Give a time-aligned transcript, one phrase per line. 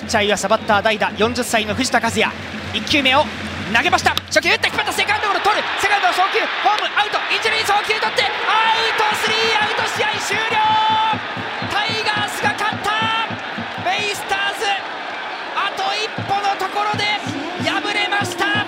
[0.00, 2.24] ピッチャー岩佐バッター代打40歳の藤田和也。
[2.72, 3.24] 1球目を
[3.68, 4.16] 投げました。
[4.32, 4.92] 初球打って引っ張った。
[4.92, 5.60] セカンドゴロ取る。
[5.76, 6.40] セカンド送球。
[6.64, 7.20] ホームアウト。
[7.28, 10.56] 一塁送球取ってアウトスリーアウト試合終了。
[11.68, 13.28] タイガースが勝った。
[13.84, 14.64] ベイスターズ
[15.52, 17.04] あと一歩のところで
[17.68, 18.64] 敗れました。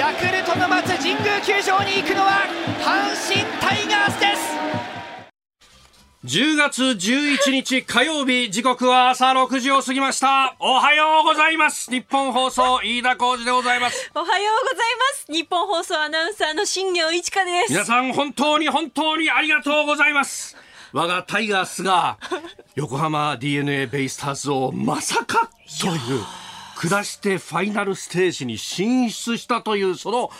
[0.00, 2.48] ヤクルトの待つ神宮球場に行くのは
[2.80, 3.63] 阪神タ
[6.24, 10.56] 10月11日火曜日時刻は朝6時を過ぎました。
[10.58, 11.90] おはようございます。
[11.90, 14.10] 日本放送飯田浩二でございます。
[14.14, 15.30] おはようございます。
[15.30, 17.72] 日本放送アナウンサーの新業一華です。
[17.74, 20.56] 皆さん本当に本当にありがとうございます。
[20.94, 22.16] 我がタイガースが
[22.74, 26.24] 横浜 d n a ベイスターズをまさかという
[26.74, 30.30] 下してファイナルステージに進出したというその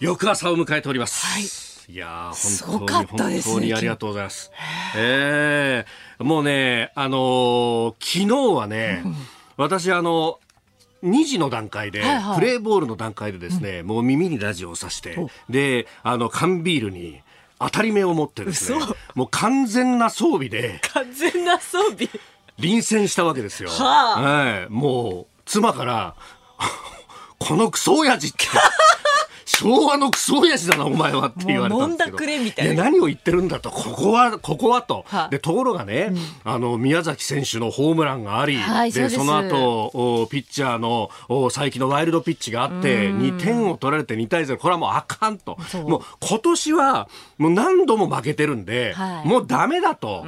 [0.00, 4.50] 翌朝を迎えております、はいいや本当に本当にありがとうございます。
[4.96, 5.84] え
[6.18, 9.02] えもうね、あのー昨日はね、
[9.56, 10.38] 私あの、
[11.02, 12.38] 2時の段階で、はいはい。
[12.38, 15.16] プレーボールの段階でですね、もう耳にラジオをさして、
[15.50, 17.20] で、あの、缶ビールに
[17.58, 22.08] 当たり目を持ってですね嘘、もう完全な装備で完全な装備。
[22.58, 23.68] 臨戦したわけですよ。
[23.68, 24.20] はあ。
[24.20, 26.14] はい、もう、妻から、
[27.38, 28.46] このクソ親父って。
[29.44, 32.10] 昭和のクソ親父だなお前はって言われたんですけど。
[32.10, 32.72] んだくれみたいな。
[32.74, 33.70] や何を言ってるんだと。
[33.70, 35.26] ここはここはと、は。
[35.26, 36.12] あでところがね、
[36.44, 39.16] あの宮崎選手のホームランがあり、はいです。
[39.16, 39.90] その後
[40.22, 45.56] おピッチャーのお佐伯のワイルドピッチがあって2点を取られて2対0これはもうあかんと。
[45.86, 49.28] もう今年はもう何度も負けてるんで、はい。
[49.28, 50.24] もうダメだと、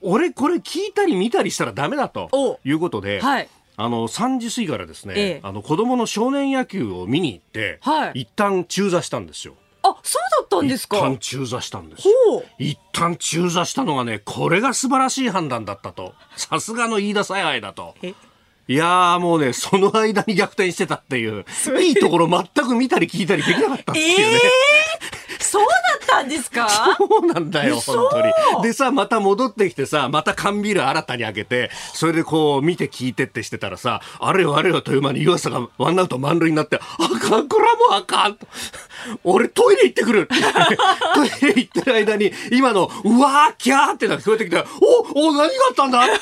[0.00, 2.60] 俺これ聞いたり見たりしたらダメだとお。
[2.64, 3.48] いうことで、はい
[3.80, 9.54] あの3時過ぎからですね、ええあの子供の少年野球を見に行って、はい一旦中座したんですよ。
[9.84, 10.96] あそうだったんですか？
[10.98, 12.08] 一旦中座したんです
[12.58, 16.12] 一旦中座したのがね、これが素晴らしい判断だったと。
[16.36, 17.94] さすがの飯田采配だと。
[18.02, 18.14] え
[18.70, 21.46] いやーもうね、その間に逆転してたっていう、
[21.80, 24.36] いいところ全く見たり聞いたりできなかったってえいうね。
[24.36, 24.40] ー、
[25.48, 26.68] そうだったんですか？
[26.68, 28.62] そうなんだよ、嘘本当に。
[28.62, 38.46] でさ、また戻ってきてさ、また缶ビール新たに開けて、それでこう、見て聞いてってしてたらさ、あれよあれよという間に湯浅がワンアウト満塁になって、あかん、これはもうあかんと。
[39.24, 44.64] 俺トイレ行ってくる トイレ行ってる間に、今の、うわー、キャーって聞こえてきて、
[45.14, 46.04] お、お、何があったんだ？
[46.04, 46.16] って、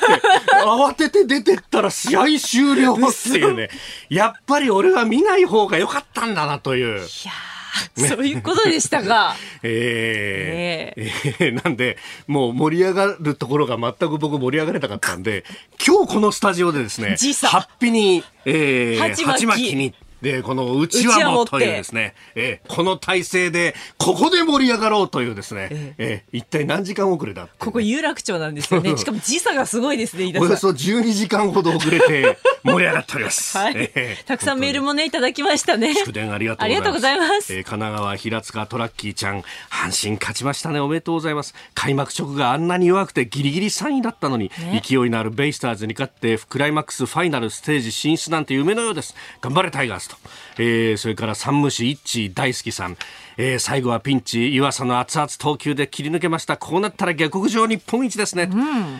[0.65, 2.97] 慌てて出てったら試合終了っ
[3.31, 3.69] ていうね。
[4.09, 6.99] やっぱり俺は見ない方が良かったんだなという。
[6.99, 7.56] いやー
[7.95, 11.37] そういうことでしたが えー。
[11.39, 11.49] え。
[11.51, 15.43] ーなんで、もう盛り上がるところが全く僕盛り上がれなかったんで、
[15.85, 27.49] 今日このスタジオでですね、ハッピに、えー、鉢巻きに、で、このうちわもというですね、えーこの体制で、ここで盛り上がろうというですね、えー一体何時間遅れだね。
[27.59, 28.97] ここ有楽町なんですよね。
[28.97, 33.57] しかも時差がすごいですねおよそ12時間ほど遅れて盛り上がっております。
[33.57, 33.73] はい。
[33.95, 35.93] えーたくさんメールもねいただきましたね。
[35.93, 36.67] 祝電ありがとうございます。
[36.67, 37.53] ありがとうございます。
[37.53, 40.79] えー神奈川平塚トラッキーちゃん、阪神勝ちましたね。
[40.79, 41.53] おめでとうございます。
[41.73, 44.81] 開幕直後があんなに弱くてギリギリ3位だったのに、ね。
[44.85, 49.15] 勢いのあるベイスターズに勝ってクライマックスファイナルステージ進出なんて夢のようです。
[49.41, 50.17] 頑張れタイガースと。
[50.57, 52.97] えーそれから山武市一致大好きさん。
[53.39, 56.57] えー最後はピンチ、岩佐の熱々投球で切り抜けました。
[56.57, 58.49] こうなったら下克上日本一ですね。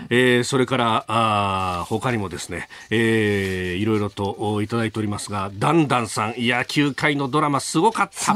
[0.10, 8.34] えーそれから、あー他にもですね、えーいろいろとおいただいておりますが、ダンダンさん、野球界のドラマすごかった。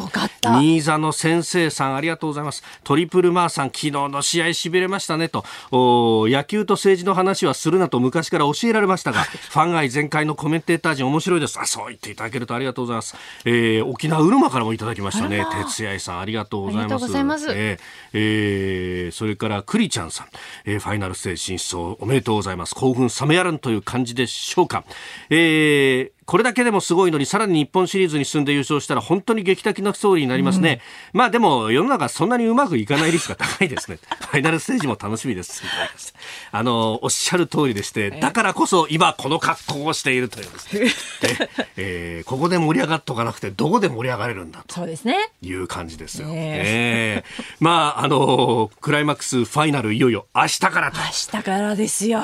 [0.60, 2.64] 新座の先生さん、ありがとうございます。
[2.84, 11.60] トリプルマーさん、昨日の試合痺れましたねと、お野球と政治の話はするなと昔から教えられましたが、 ファン愛全開のコメンテーター陣面白いです。
[11.60, 13.16] あ、そう言っていただけるとありがとうございます。
[13.46, 15.46] えー沖縄うるまからもいただきましたね。
[15.92, 16.84] 哲也さん、ありがとうございます。
[16.84, 17.80] ありがとうございますえー
[18.14, 20.28] えーそれからクリちゃんさん、
[20.66, 22.76] えーファイナルステージ進出をおめでとうございます。
[22.76, 24.84] 興奮冷めやらんという感じでしょうか。
[25.30, 30.80] えーこれだけでもすごいのに、さらに日本シリーズに進んで優勝したら本当に劇的なストーリーになりますね。
[31.12, 34.00] まあでも世の中そんなにうまくいかない率が高いですね。
[34.32, 35.62] ファイナルステージも楽しみです。
[36.54, 40.80] あの、おっしゃる通りでして、だからこそ今この格好をしているというですね。
[41.36, 44.76] でえーここで盛り上がっとかなくてどこで盛り上がれるんだと。
[44.76, 46.30] そうですねいう感じですよ。
[46.30, 50.98] ねええまあ、あのクライマックスファイナルいよいよ明日からと。
[50.98, 52.24] 明日からですよ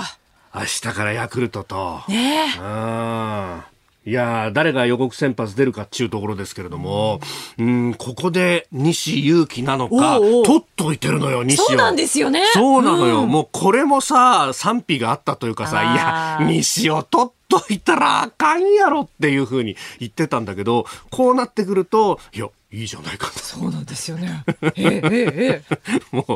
[0.56, 2.04] 明日からヤクルトと。
[2.08, 3.77] ねうん
[4.08, 7.20] いやー誰が予告先発出るかっていうところですけれども、
[7.58, 11.66] うん、ここで西勇輝なのか、おうおう取っといてるのよ、西を。
[11.66, 13.24] そうなんですよねそうなのよ。
[13.24, 24.44] うんもうこれもさ、賛否があったというかさ、いや、西を取っといたらあかんやろっていうふうに言ってたんだけど、こうなってくると、いや、いいじゃないかそうなんですよね。
[24.76, 26.34] ええええもう、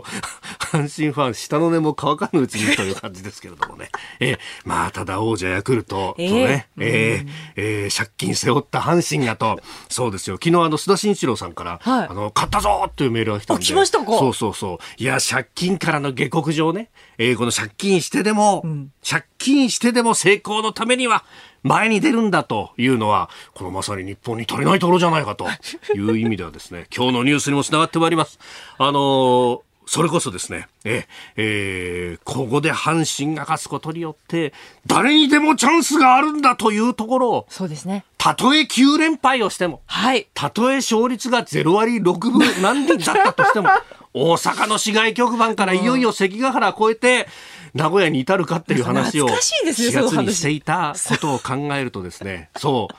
[0.59, 3.89] 阪神ファン、下の根も乾かぬうちにという感じですけれどもね。
[4.21, 10.37] えー、まあ、ただ王者ヤクルトとね、えー、えー、借金背負った阪神がと、そうですよ。
[10.37, 13.63] 昨日あの、須田慎一郎さんから、はい、あの、買ったぞっていうメールが来たんで。
[13.65, 14.05] 来ましたか？
[14.17, 15.03] そうそうそう。
[15.03, 16.91] いや、借金からの下克上ね。
[17.17, 21.25] えー、この借金してでも、うん、借金してでも成功のためには、
[21.63, 25.47] 前に出るんだというのは、このまさに日本に足りないところじゃないかと
[25.95, 28.39] いう意味ではですね、 今日のニュースにもつながってまいります。
[28.77, 31.05] あのーそれこそですね、え、
[31.35, 34.53] えー、ここで阪神が勝つことによって、
[34.85, 38.05] 誰にでもチャンスがあるんだというところを、そうですね。
[38.17, 40.29] たとえ9連敗をしても、はい。
[40.33, 43.67] たとえ勝率が0割6分何人だったとしても、
[44.13, 47.27] 大阪の市街局番からいよいよ関ヶ原を越えて、
[47.73, 49.33] 名古屋に至るかっていう話を4
[49.65, 52.89] 月にしていたことを考えるとですね、 そ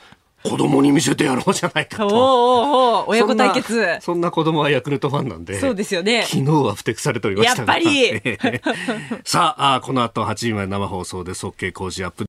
[0.45, 2.07] う、子供に見せてやろうじゃないかと。
[2.09, 5.61] おお親子対決そんな子供はヤクルトファンなんで。
[5.61, 6.25] そうですよね。
[6.25, 7.79] 昨日は不適されておりましたが。
[7.79, 7.83] やっ
[8.39, 8.61] ぱり
[9.25, 12.25] さあこの後8時まで生放送で即計工事アップ。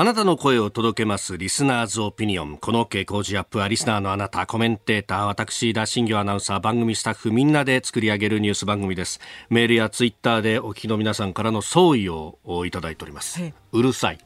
[0.00, 2.56] あなたの声を届けますリスナーズオピニオン。
[2.56, 9.18] この傾向時アップはリスナーのあなた、コメンテーター、私、田新業アナウンサー、番組スタッフみんなで作り上げるニュース番組です。
[9.50, 13.42] メールやツイッターでお聞きの皆さんからの総意をいただいております。
[13.72, 14.18] うるさい。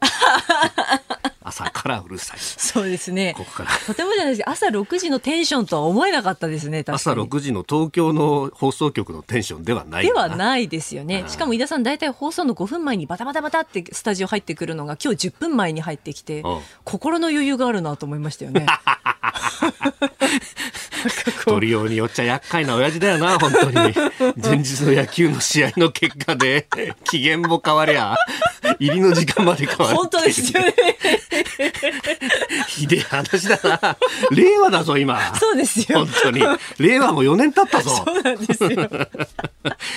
[1.53, 2.39] 朝からうるさい。
[2.39, 3.35] そうですね。
[3.37, 3.69] ここから。
[3.85, 6.83] とてもじゃないです朝6時のテンションとは思えなかったですね。
[6.87, 11.25] 朝6時の東京の放送局のテンションではないではないですよね。
[11.27, 16.43] しかも井田さん大体放送の5分前にバタバタバタってスタジオ入ってくるのが今日10分前に入ってきて、
[16.83, 18.65] 心の余裕があるなと思いましたよね。
[21.45, 23.75] 取りようによっちゃ厄介な親父だよな、本当に。
[24.37, 26.67] 前日の野球の試合の結果で、
[27.05, 28.15] 機嫌も変わりゃ、
[28.79, 29.97] 入りの時間まで変わる。
[29.97, 30.73] 本当ですよね。
[32.67, 33.97] ひでえ話だな。
[34.31, 35.35] 令和だぞ、今。
[35.35, 35.99] そうですよ。
[35.99, 36.41] 本当に。
[36.79, 37.89] 令和も4年経ったぞ。
[38.05, 38.69] そうなんですよ。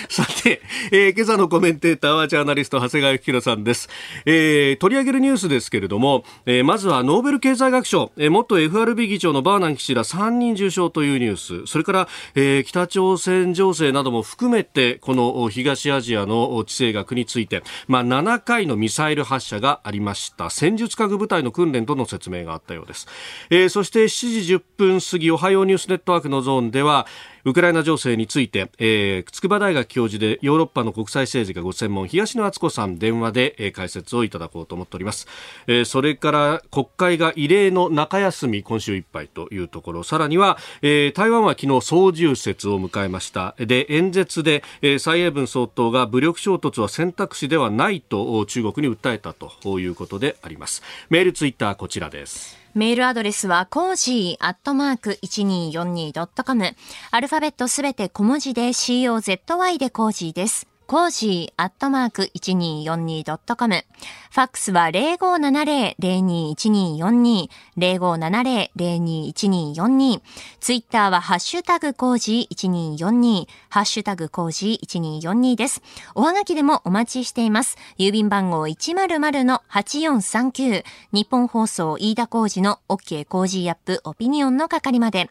[0.08, 0.60] さて、
[0.92, 3.88] えー、今朝のコメンテーターはジャーナリスト長谷川幸宏さんです。
[4.24, 20.50] えー、取り上げるニュースですけれども、えー、まずはノーベル経済学賞、えー、元 FRB 議長のバーナンキ氏ら3 3人重傷というニュース、それから、えー、北朝鮮情勢なども含めて、この東アジアの地政学について、まあ、7回のミサイル発射がありました。
[20.50, 23.06] 戦術核部隊の訓練との説明があったようです。
[23.50, 27.06] えー、そして7時10分過ぎ、おはようニュースネットワークのゾーンでは、
[27.46, 35.28] ウクライナ情勢について、えー、筑波大学教授でヨーロッパの国際政治がご専門東野敦子さん電話で、えー、解説をいただこうと思っております、
[35.68, 40.02] えー、それから国会が異例の中休み今週いっぱいというところ。
[40.02, 43.54] さらには、えー、台湾は昨日総重節を迎えました。
[43.60, 50.82] で演説で、えー、蔡英文総統が武力衝突は選択肢ではないと中国に訴えたということであります。
[51.10, 52.65] メールツイッターこちらです。
[52.76, 56.76] メールアドレスは、コージーアットマーク 1242.com。
[57.10, 60.66] アルファベットすべて小文字で COZY でコージーです。
[60.86, 63.84] コージーアットマーク 1242.com。
[64.30, 70.20] ファックスは0570-021242、0570-021242。
[70.60, 75.82] ツイッターはハッシュタグコージー1242、ハッシュタグコージー1242です。
[76.14, 77.76] おはがきでもお待ちしています。
[77.98, 85.30] 郵便番号100-8439、ニッポン放送飯田浩司の OK Cozy up オピニオンの係まで。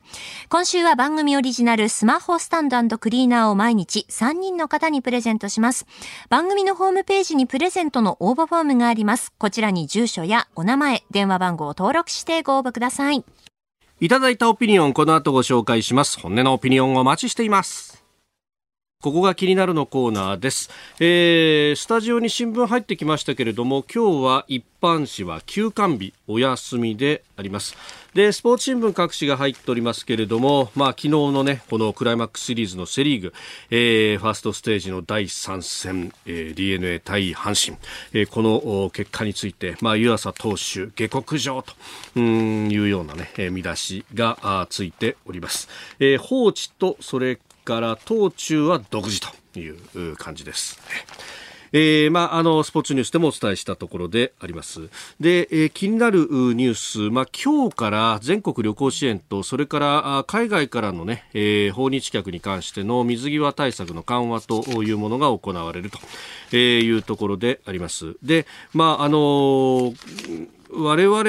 [0.50, 5.86] 今週は番組オリジナルスマホスタンドクリーナーを毎日3人の方にプレゼントします。
[6.30, 9.31] 番組のホームページにプレゼントの応募フォームがあります。
[9.38, 13.23] こちらに住所やお名前、電話番号を登録してご応募ください。
[14.02, 16.19] いただいたオピニオン、この後ご紹介します。
[16.19, 17.94] 本音のオピニオンをお待ちしています。
[19.02, 27.75] ここが気になるのコーナーです、えー、スタジオに新聞入ってきましたけれども今日は一般紙は休館日お休みであります。
[28.14, 33.33] でスポーツ新聞各紙が入っておりますけれども、まあ、昨日のねこのクライマックスシリーズのセ・リーグ、
[33.69, 37.78] えー、ファーストステージの第3戦、えー、d n a 対阪神、
[38.14, 41.73] えー、この結果について、まあ、湯浅投手下克上と
[42.16, 45.68] うんいうようなね、見出しがついております、
[45.99, 50.80] えー、放置とそれから東中は独自という感じです。
[51.78, 54.88] えー、まあ、あの、スポーツニュースでもお伝えしたところであります。
[55.19, 65.92] で、えー、気になるニュース、まあ、今日から全国旅行支援と、それから海外からのね、えー、訪日客に関しての水際対策の緩和というものが行われる
[66.50, 68.16] というところであります。
[68.24, 69.94] で、まあ、あの
[70.77, 71.23] 我々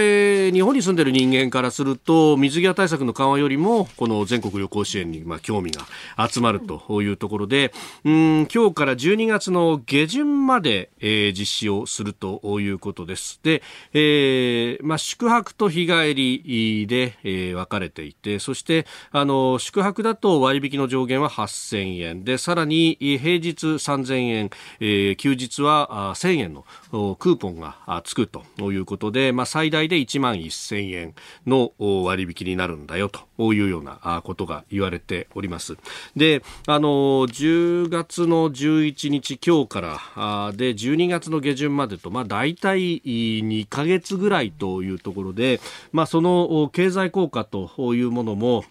[0.53, 7.73] 日本に住んでる人間からすると水際対策の緩和よりもこの全国旅行支援にまあ興味が集まるというところで、
[8.05, 13.39] うん、今日から12月の下旬まで、えー、実施をするということです。
[13.43, 13.63] で、
[13.93, 24.51] えー、まあ宿泊と日帰りで、えー、分かれていて、そしてあの宿泊だと割引の上限は8000円で、さらに平日3000円、
[24.81, 31.15] えー、休日は1000円のクーポンがつくということで、まあ、最大で1万1000円
[31.47, 35.77] の割引になるんだよというようなことが言われております。
[36.15, 45.61] で、あの、10月の11日今日からで12月の下旬までと、まあ、大体2ヶ月ぐらいというところで、
[45.93, 48.65] まあ、その経済効果というものも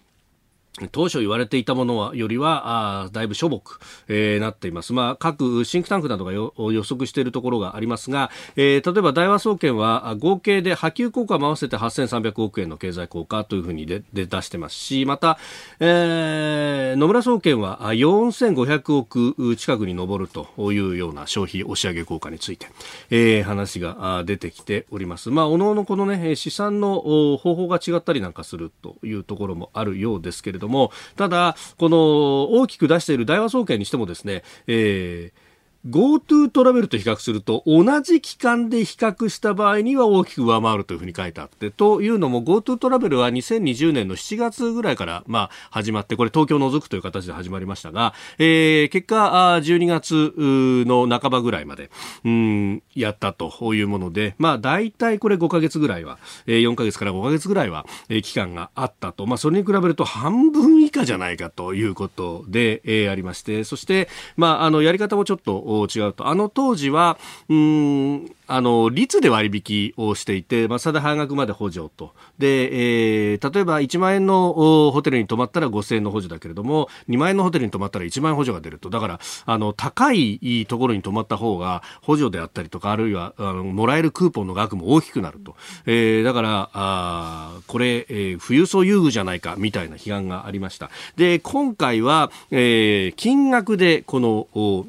[0.92, 4.92] 当初言われていたものはよりはあだいぶしょぼく、えー、なっています。
[4.92, 6.52] まあ、各シンクタンクなどが予
[6.82, 15.38] 測しているところがありますが、えー、例えば大和総研は合計で波及効果も合わせて8300億円の経済効果というふうにでで出してますし、また、
[15.80, 22.66] えー、野村総研は4500億近くに上るというような消費押し上げ効果について、
[23.10, 25.30] えー、話が出てきております。
[25.30, 35.45] まあ、おのおのこのね、試算の方法が違ったりなんかするというところもあるようですけれどども、ただ、この大きく出している大和総研にしてもですね、えー
[35.88, 51.90] GoTo トラベルと比較すると同じ期間で比較した場合には大きく上回るというふうに書いてあってというのも GoTo トラベルは2020年の7月ぐらいからまあ始まってこれ東京を除くという形で始まりましたが、えー、結果12月の半ばぐらいまで
[52.24, 59.26] うんやったというものでまあ大体これ5ヶ月ぐらいは4ヶ月から5ヶ月ぐらいは期間があったと。
[59.26, 66.26] まあそれに比べると半分以下じゃないかということで、えー、ありましてそしてまああのやり方もちょっと違うと。
[66.26, 67.18] あの当時は、
[67.48, 72.12] うん、あの、率で割引をしていて、まあ、それで半額まで補助と。
[72.38, 74.52] で、えー、例えば1万円の
[74.92, 78.88] ホテルに泊まったら5000円の補助だけれども、2万円のホテルに泊まったら1万円補助が出ると。
[78.88, 85.56] だから、あの、高いところに泊まった方が補助であったりとか、あるいは、あの、もらえるクーポンの額も大きくなると。
[85.86, 90.90] えー、だから、あこれ、えー、富裕層優遇じゃないか、みたいな批判がありました。
[91.16, 94.86] で、今回は、えー、金額で、この、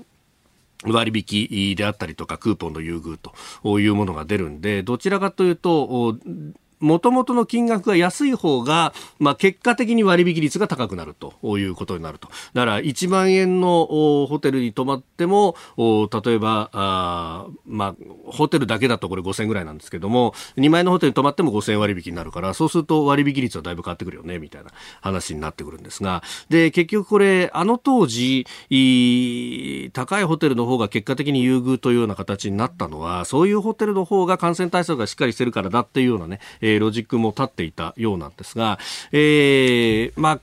[0.93, 6.15] 割引であったりとかクーポンの優遇というものが出るんでどちらかというと
[6.79, 12.27] もともとの金額が安い方が、まあ、結果的に割引率が高くなるということになると。
[12.53, 28.45] だから1万円のホテルに泊まっても、例えば、あまあ、ホテルだけだとこれ5000円ぐらいなんですけども、2万円のホテルに泊まっても5000円割引になるから、そうすると割引率はだいぶ変わってくるよね、みたいな話になってくるんですが、で、結局これ、あの当時、
[29.93, 38.79] 高いホテルの方が結果的に優遇というような形になったのは、そういうホテルの方が感染対策がしっかりしてるからだっていうようなね、えー、ロジックも立っていたようなんですが、
[39.11, 40.39] えー、まあ、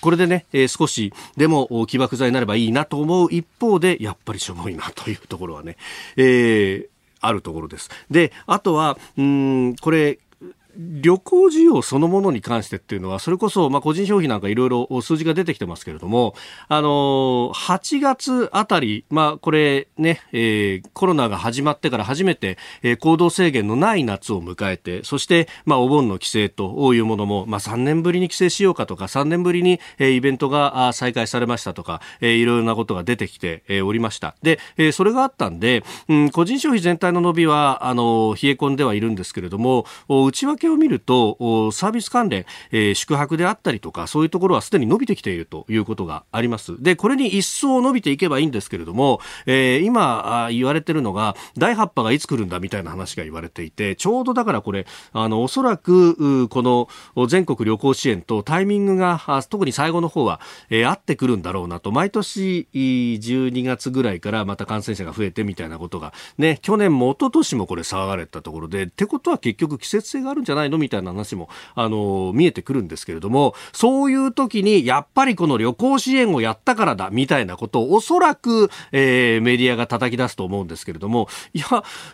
[0.00, 5.76] これでね、えー、少しでも起爆剤になればいいなと思う一方で、やっぱりしょぼいなというところはね、
[6.16, 6.86] えー、
[7.20, 7.88] あるところです。
[8.10, 10.18] で、あとは、うん、これ、
[10.76, 16.34] 旅行需要そのものに関してっていうのは、それこそ、まあ、個人消費なんかいろいろ数字が出てきてますけれども、
[16.68, 34.36] あのー、8月あたり、まあ、これね、えー、コロナが始まってから初めて、えー、行動制限のない夏を迎えて、そして、まあ、お盆の規制というものも、まあ、3年ぶりに規制しようかとか、3年ぶりに、えー、イベントが再開されましたとか、えー、いろいろなことが出てきて、えー、おりました。
[34.42, 46.82] で、えー、それがあったんで、うん、個人消費全体の伸びは、あのー、冷え込んではいるんですけれども、内訳を見るとサービス関連、えー、宿泊であったりとかそういうところはすでに伸びてきているということがあります。
[46.82, 56.88] でこれに一層伸びていけばいいんですけれども、えー、今言われてるのが第8波がいつ来るんだみたいな話が言われていてちょうどだからこれあのおそらくこの
[57.26, 60.40] 全国旅行支援とタイミングが特に最後の方は、
[60.70, 61.92] えー、合ってくるんだろうなと。
[61.92, 70.78] 毎年12月ぐらいからまた感染者が増えてみたいなことがね去年も一昨年もこれ騒がれたところでってことは結局季節性があるんじゃゃないの？
[70.78, 81.66] みたいな話も、あの、見えてくるんですけれども、そういう時に、やっぱりこの旅行支援をやったからだ、みたいなことをおそらく、えー、メディアが叩き出すと思うんですけれども、いや、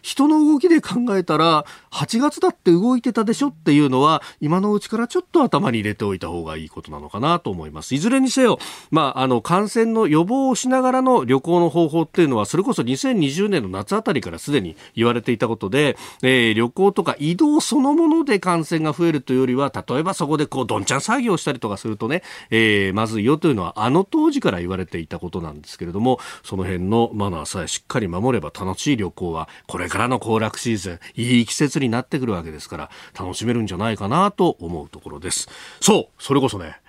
[0.03, 7.95] 人の動きで考えたら、8月だって動いてたでしょっていうのは、今のうちからちょっと頭に入れておいた方がいいことなのかなと思います。
[7.95, 8.59] いずれにせよ、
[8.91, 35.49] まあ、あの、感染の予防をしながらの旅行の方法っていうのは、それこそ2020年の夏あたりからすでに言われていたことで、えー、旅行とか移動そのもので感染が増えるというよりは、例えばそこでこう、どんちゃん作業したりとかするとね、えー、まずいよというのは、あの当時から言われていたことなんですけれども、その辺のマナーさえしっかり守れば楽しい旅行は、これからの行楽シーズン、いい季節になってくるわけですから、楽しめるんじゃないかなと思うところです。
[35.81, 36.81] そうそれこそね、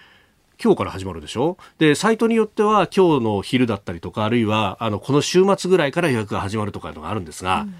[0.61, 1.57] 今日から始まるでしょ？
[1.77, 7.75] で、サイトによっては今日の昼だったりとか、あるいは、あの、この週末ぐらいから予約が始まるとかいうのがあるんですが、うん、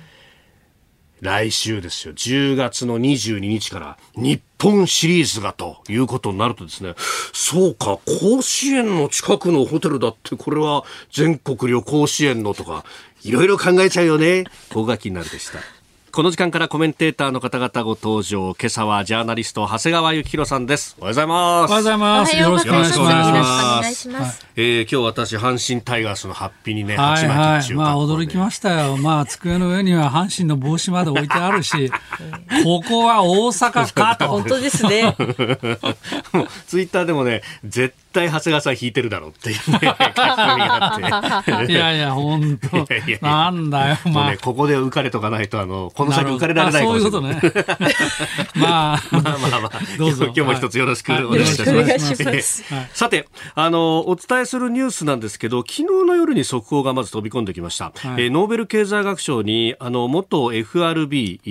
[1.22, 6.96] 来週ですよ、10月の22日から日本シリーズがということになるとですね、
[7.34, 12.86] そうか、甲子園の近くのホテルだって、これは全国旅行支援のとか、
[13.24, 14.46] いろいろ考えちゃうよね。
[14.70, 15.60] ここが気になるでした。
[16.12, 18.56] この時間からコメンテーターの方々ご登場。
[18.60, 20.96] 今朝はジャーナリスト、長谷川幸宏さんです。
[21.00, 21.72] おはようございます。
[21.72, 22.36] おはようございます。
[22.36, 24.10] よろしくお願いします。
[24.10, 24.48] ます。
[24.56, 28.98] えー、今日私、阪神タイガースのハッピーにね、はいはい、まあ驚きましたよ。
[28.98, 31.92] まあ机の上には阪神の帽子まで置いてあるし、
[32.66, 34.28] ここは大阪かと。
[34.30, 35.16] 本当ですね。
[36.66, 39.80] ツイッターでもね、絶対長谷川さん引いてるだろうっていうね、
[41.46, 41.64] 書。
[41.64, 42.88] いやいや、本当
[43.22, 44.32] なんだよ、まあ。
[44.32, 47.40] ね、ここで浮かれとかないと、あの、この先浮かれられないかもしれない。
[47.40, 47.78] そういうことね。
[48.56, 52.64] まあ、まあまあまあ、どうぞ今日も一つよろしくお願いします。
[52.94, 57.86] さて、あの、お伝えするニュースなんですけど、昨日の夜に速報がまず飛び込んできました。
[57.96, 61.42] はい、えー、ノーベル経済学賞に、あの、元 FRB、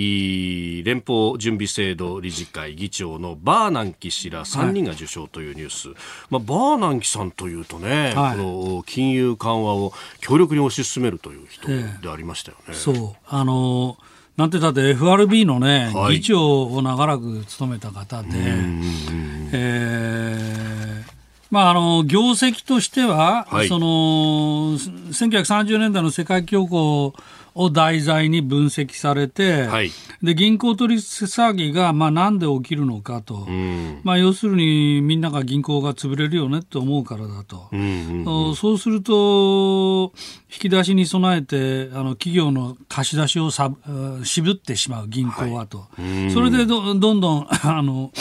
[0.84, 5.88] 連邦準備制度理事会議長のバーナンキ氏ら3人が受賞というニュース。
[5.88, 5.96] はい、
[6.30, 12.64] まあ、バーナンキさんというとね、はい、この金融緩和を強力に推し進めるという人でありましたよね。
[12.68, 13.16] えー、そう。
[13.26, 18.28] あのーなんてだって FRB のね、はい、議長を長らく務めた方で、
[19.52, 21.12] えー、
[21.50, 23.86] まあ、あの業績としては、はい、その
[24.76, 27.14] 1930年代の世界恐慌
[27.58, 29.90] を題材に分析されて、はい、
[30.22, 37.84] で銀行取り騒ぎがまあなんで起きるのかと、うん、まあ、要するにみんなが銀行が潰れるよねと思うからだと、うんう
[38.30, 40.12] んうん、そうすると
[40.48, 43.72] 引き出しに備えてあの企業の貸し出しをさ
[44.22, 45.86] 渋ってしまう銀行はと、は
[46.28, 48.12] い、それでどどんどん あの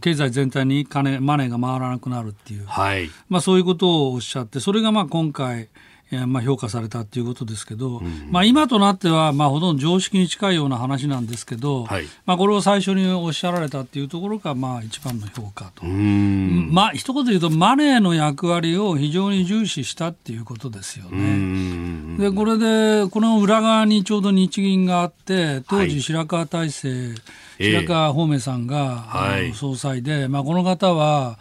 [0.00, 5.70] 経済全体に金マネーが回らなくなるっていう、はい、まあ、そういうことをおっしゃってそれがまあ今回
[6.26, 15.84] まあ、評価されたということですけど、うん、まあ、今となっては、まあ、ほとんど常識に近いような話なんですけど、はい、まあ、これを最初におっしゃられたっていうところが、まあ、一番の評価と。
[15.84, 22.18] まあ、一言で言うと、マネーの役割を非常に重視したっていうことですよね。
[22.18, 27.14] で、これで、この裏側にちょうど日銀があって、当時白川大成、
[27.58, 29.06] 白川方明さんが、
[29.54, 31.38] 総裁で、まあ、この方は、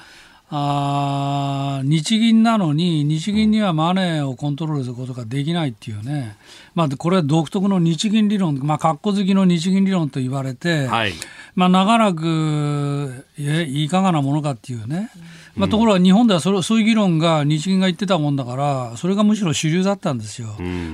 [0.56, 6.38] あ日銀なのに日銀にはマネーをコントロールすることができないっていうね、
[6.76, 11.14] まあ、これは独特の日銀理論、まあ、格好好きの日銀理論と言われて、はい、
[11.56, 15.10] まあ、長らくえいかがなものかっていうね、
[15.56, 20.50] まあ、ところが日本ではそれそういう議論が日銀が言ってたもんだからそれがむしろ主流だったんですよ。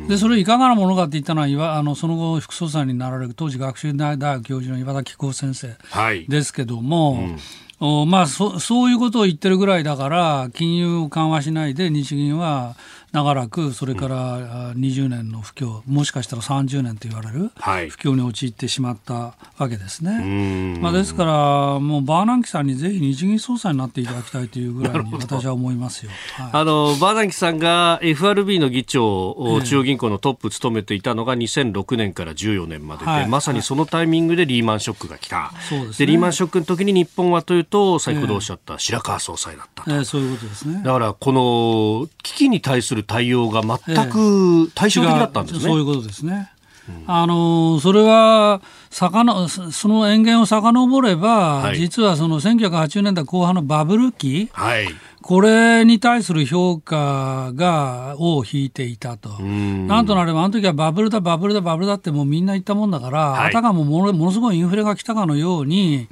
[0.08, 5.76] でそれいかがなものかって言ったのはあのその後副総裁になられる当時学習大学教授の岩田紀子先生
[6.30, 7.16] ですけども。
[7.16, 7.34] はいうん。
[7.34, 12.76] おまあそ、そういうことを言ってるぐらいだから、金融を緩和しないで日銀は
[13.12, 20.80] 長らくそれから20年の不況、もしかしたら30年と言われる不況に陥ってしまったわけですね。
[20.80, 26.12] まあ、ですから、もうバーナンキさんにぜひ日銀総裁になっていただきたいというぐらいに私は思いますよ。
[26.36, 35.52] はい、あのバーナンキさんが FRB の議長、中央銀行のトップ務めていたのが2006年から14年までで、はい、まさにそのタイミングでリーマンショックが来た。
[35.68, 39.92] そうですね、でリーマンショックの時に日本はというと、先ほどおっしゃった白川総裁だったと。
[39.92, 40.82] えー、そういうことですね。
[40.84, 45.62] だから、この危機に対するる対応が全く対照的だったんですね。
[45.62, 46.52] そういうことですね。
[47.06, 54.88] あのそれはさかのその塩源を遡れば、はい、実はその1980年代後半のバブル期、はい、
[55.22, 66.08] これに対する評価がを引いていたと、なんとなれば、あの時はバブルだ、バブルだ、バブルだってもうみんな言ったもんだから、はい、あたかもものものすごいインフレが来たかのように、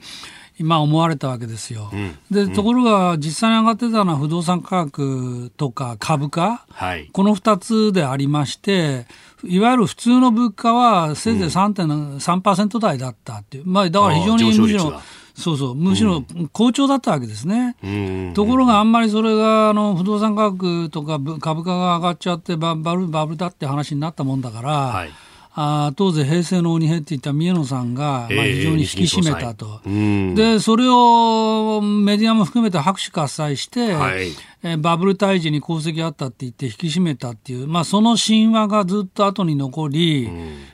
[0.60, 1.90] 今思われたわけですよ。
[1.94, 9.06] うん、でところが実際に上がってたのは不動産価格とか株価、はい、この2つでありまして
[9.44, 15.00] いわゆる普通の物価はせいぜい3.3%台だったっていう、まあ、だから非常にむしろ。
[15.38, 17.76] そうそう、むしろ好調だったわけですね。
[17.84, 25.12] うん、ところがあんまりそれがあの不動産価格とか株価が上がっちゃってバブルバブルだって話になったもんだから、はい
[25.60, 34.28] あ当時平成の鬼平っていった宮野さんが、まあ、非常に引き締めたと、えー、でそれをメディアも含めて拍手喝采して、はい、
[34.62, 40.30] えー、バブル退治に功績あったって言って引き締めたっていう、まあ、その神話がずっと後に残り、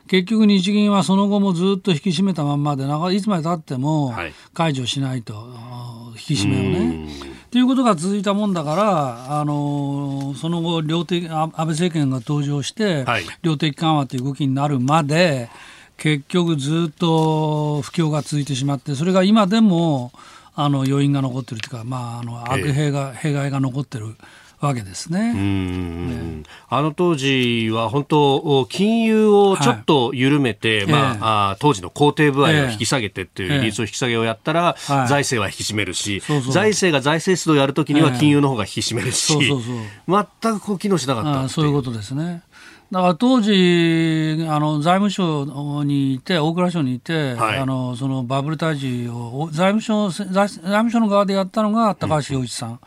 [0.08, 2.84] 結局日銀はその後もずっと引き締めたまんまで
[3.15, 4.13] いつまでたっても
[4.54, 7.33] 解除しないと、はい、引き締めをね。
[7.54, 15.52] っていうことが続いたもんだから、あのその後量的、安倍政権が登場して、はい、量的緩和という動きになるまで、
[15.96, 20.12] 結局ずっと不況が続いてしまって、それが今でも
[20.56, 24.16] あの余韻が残ってるというか、まあ、あの悪弊が、弊害が残ってる。
[24.67, 25.34] わけですね。
[25.34, 31.19] ねあの当時は本当金融をちょっと緩めて、はい、まあ、えー、
[31.52, 42.43] あ当時の肯定部合を引き下げてっていう利率を引き下げをやったら、えー、財政は引き締めるし、はい、財政が財政出動をやるときには金融の方が引き締めるし、全くこう機能しなかったそういうことですね。
[42.91, 52.69] だから当時あの財務省にいて大蔵省にいて、はい、あのそのバブル退治を財務省財務省の側でやったのが高橋洋一さん。
[52.71, 52.82] うんで、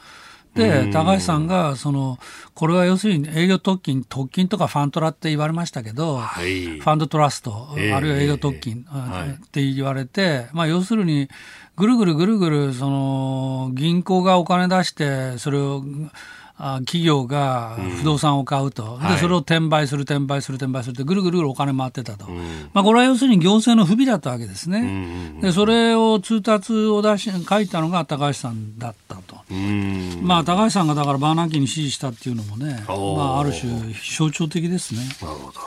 [0.92, 2.18] 高橋さんが、その、
[2.54, 11.28] これは要するに営業特勤、特勤とかファントラって言われましたけど、はい、ファンドトラスト、えー、あるいは営業特勤、って言われて、まあ要するに、
[11.76, 15.84] ぐるぐるぐるぐる、その、銀行がお金出して、それを、
[16.58, 24.80] 企業が不動産を買うと、うん、でそれを転売する、転売する、転売するって、ぐるぐるぐるお金回ってたと、うん、まあ、これは要するに行政の不備だったわけですね、
[25.34, 29.36] うん、でそれを通達を出し書いたのが高橋さんだったと、
[30.22, 35.00] まあ、高橋さんがだからバーナンキに指示したっていうのもね、まあ、ある種、象徴的ですね。
[35.20, 35.60] なるほど。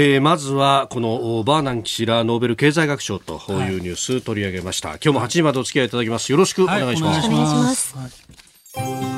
[0.00, 6.30] えー、まずはこのバーナンキ氏らノーベル経済学賞というニュース取り上げました、はい、今日も8時までお付き合いいただきます。
[6.30, 9.17] よろしくお願いします、はい、お願いします、はい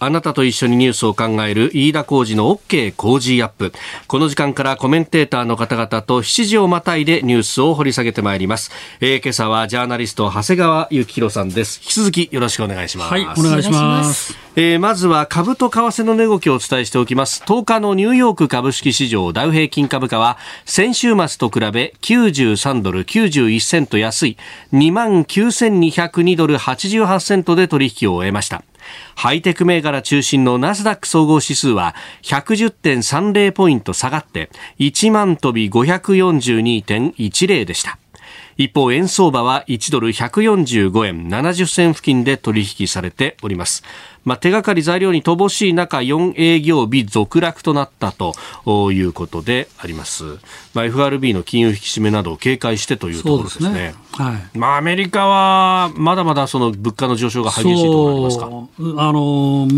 [0.00, 3.72] あなたと一緒にニュースを考える飯田浩二の OK 工事アップ。
[4.06, 8.70] この時間からコメンテーターの方々と7時をまたいでニュースを掘り下げてまいります。
[9.00, 11.80] えー、今朝はジャーナリスト長谷川幸宏さんです。
[11.82, 13.10] 引き続きよろしくお願いします。
[13.10, 14.34] はい、お願いします。
[14.56, 17.42] えー、まずは株と為替の値動きをお伝えしておきます。
[17.44, 24.38] 10日のニューヨーク株式市場ダウ平均株価は先週末と比べ93ドル91セント安い
[24.72, 28.64] 29,202ドル88セントで取引を終えました。
[29.14, 37.98] ハイテク銘柄中心のナスダック総合指数は110.30ポイント下がって1万飛び542.10でした。
[38.56, 43.82] 一方、円相場は1ドル145円70銭付近で取引されております。
[44.24, 48.34] まあ、手がかり材料に乏しい中4営業日続落となったと
[48.92, 50.38] いうことであります、
[50.74, 58.46] まあ、FRB の金融引き締めなどを警戒してというところですね、ね、はい、まあ、アメリカはまだまだその物価の上昇が激しいところありますか？
[58.46, 59.68] あの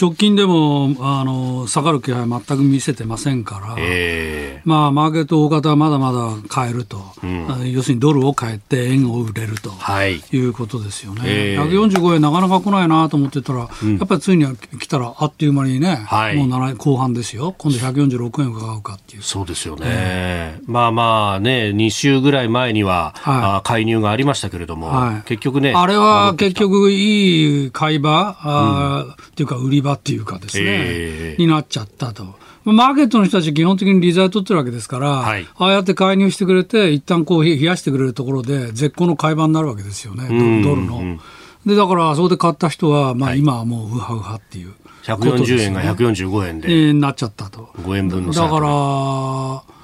[0.00, 13.68] 直近でもあの下がる気配全く見せてませんから、えー、まあ、マーケット大方はまだまだ買えると、うん、要するにドルを買えて円を売れると、はい、いうことですよね、えー、145円なかなか来ないなと思ってたら
[13.98, 19.22] やっぱりついには来たらあっという間にね、はい、もう7後半ですよ、今度146円伺うかっていう。
[19.22, 32.38] そうですよね、えー、まあまあね、2週ぐらい前には、はい、介入がありましたけれども、はい、結局ね、あれは結局、いい買い場、あうん、っていうか、売り場っていうかですね、えー、になっちゃったと。
[32.64, 40.28] マーケットの人たち、基本的に利材取ってるわけですから、はい、ああやって介入してくれて、一旦こう冷やしてくれるところで、絶好の買い場になるわけですよね、
[40.62, 40.98] ドルの。
[40.98, 41.20] うん
[41.66, 47.70] でだからそこで買った人は、まあ、今はもうウハウハっていう、ね、140円が145円で、えー、なっちゃったと。
[47.82, 49.77] 5円分のだから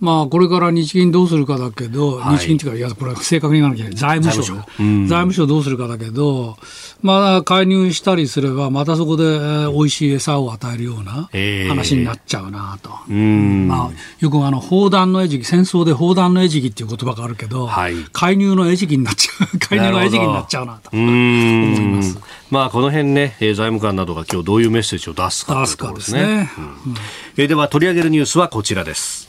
[0.00, 4.20] まあ、これから日銀どうするかだけど、はい、日銀っていうか、いや、これは正確に言わなきゃいけない。
[4.20, 4.54] 財務省。
[4.54, 6.56] 財務省どうするかだけど、
[7.02, 11.28] まあ、介入したりすれば、またそこで、えー、美味しい餌を与えるような
[11.68, 12.90] 話になっちゃうなと。
[13.08, 22.18] えー、まあ、よくあの、砲弾の餌食、戦争で砲弾の餌食っていう言葉があるけど、はい、介入の餌食になっちゃう、 介入の餌食になっちゃうなと思います。
[22.50, 26.20] まあ、この辺ね、財務官などが今日どういうメッセージを出すかというところですね。
[26.20, 26.94] すねうん、
[27.36, 29.27] えー、では、取り上げるニュースはこちらです。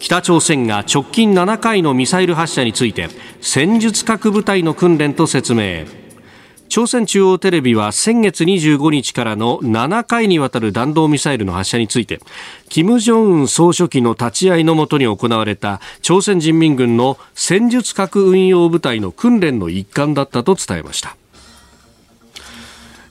[0.00, 3.08] 北朝鮮が直近7回のミサイル発射について
[3.42, 5.84] 戦術核部隊の訓練と説明
[6.70, 12.20] 朝鮮中央テレビは先月25日からの7回にわたる弾道ミサイルの発射について
[12.70, 21.16] 金正恩総書記の立ち会いのもとに行われた朝鮮人民軍の戦術核運用部隊の訓練の一環だったと伝えました。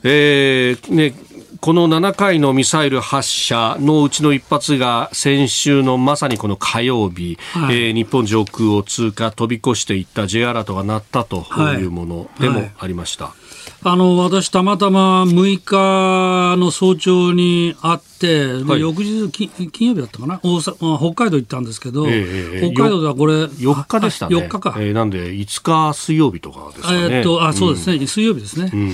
[0.02, 1.12] えーね、
[1.60, 11.44] この7回のミサイル発射のうちの一発が先週のまさにこの火曜日、はい、えー、日本上空を通過飛び越していった J アラートが鳴ったと
[11.78, 13.24] いうものでもありました。
[13.24, 13.39] はいはい
[13.82, 20.38] あの私、たまたま6日の早朝に会って、はい、翌日金、金曜日だったかな？
[20.42, 26.98] 大阪、北海道行ったんですけど、えー、北海道ではこれ、4日でしたね、4日か、えー、なんで5日水曜日とかですかね。
[27.00, 28.88] えー、っとあそうですね、うん、水曜日ですね、うん、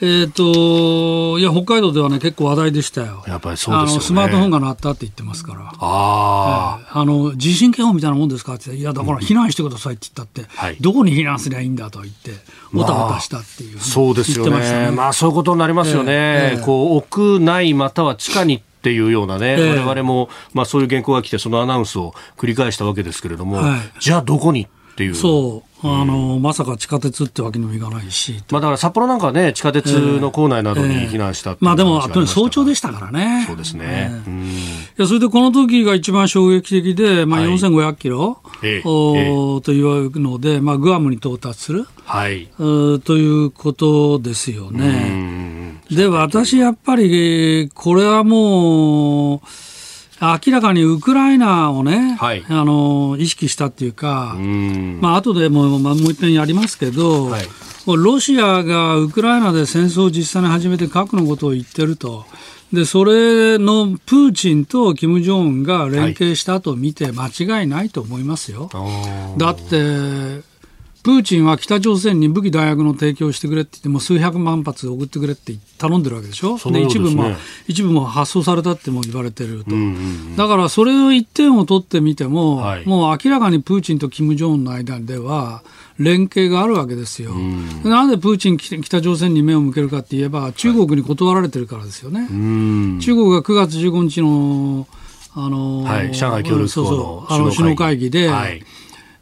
[0.00, 12.32] えー、っといや、北海道ではね、結構話題でしたよ、やっぱりそうです、ね、スマートフォンが鳴ったって言ってますから、あ、えー、あの地震警報みたいなもんですかっていや、だから避難してくださいって言ったって、うん、どこに避難すりゃいいんだと言って、
[12.72, 14.90] もたもたしたっていう、まあ、そうですよね。
[14.90, 25.14] まあそういうことになりますよね、えー、こう屋内または地下にっていうようなね、えー、我々も、まあ、そういう原稿が来て、そのアナウンスを繰り返したわけですけれども、はい、じゃあどこにっていう。
[25.14, 25.72] そう。
[25.84, 33.44] あの、うん、まさか地下鉄ってわけにもいかないし、まあ、だから札幌なんかね、地下鉄の構内などに避難した、まあでも、早朝でしたからね。
[33.48, 34.54] そうですね、えー、い
[34.98, 45.80] やそれでこの時が一番衝撃的で、まあ、4500キロ、はい、おと言われるので、まあ、グアムに到達する、はい、ということですよね。
[45.90, 49.40] で、私、やっぱり、これはもう、
[50.22, 54.36] 明らかにウクライナをね、はい、あの意識したっていうか、
[55.00, 57.42] まあ後でも、まあ、もう一遍やりますけど、はい、
[57.86, 62.24] ロシアがウクライナで戦争を実際に始めて核のことを言ってると。
[62.72, 68.70] で、それのプーチンと金正恩が連携したと見て間違いないと思いますよ。
[68.72, 70.51] はい、だって、
[71.02, 77.24] プーチンは北朝鮮に武器弾薬の提供してくれって言っても数百万発送ってくれって頼んでるわけでしょ、で、ね、一部も
[77.66, 85.62] 一部も発送されたっても言われてると、うんうんうん、だからそれを一点を取ってみても、はい、もう明らかにプーチンと金正恩の間では
[85.98, 92.20] 連携があるわけですよ、うん、なんでプーチン、北朝鮮に目を向けるかって言えば、中国に断られてるからですよね。
[92.20, 92.28] はい、
[93.00, 94.86] 中国が9月15日の
[95.34, 98.62] あの、はい、上海協力の首脳会議で、はい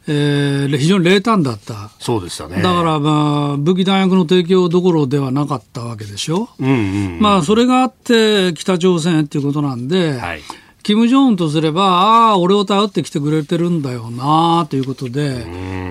[0.07, 1.91] えー、非常に冷淡だった。
[1.99, 2.61] そうでしたね。
[2.61, 6.49] だから、まあ、武器弾薬の提供どころではなかったわけでしょ？
[6.59, 6.75] うんうん、
[7.15, 10.41] うん、まあ、それがあって、北朝鮮っていうことなんで、はい、
[10.83, 15.45] 金正恩とすれば、ああ、俺を頼ってきてくれてるんだよなということで、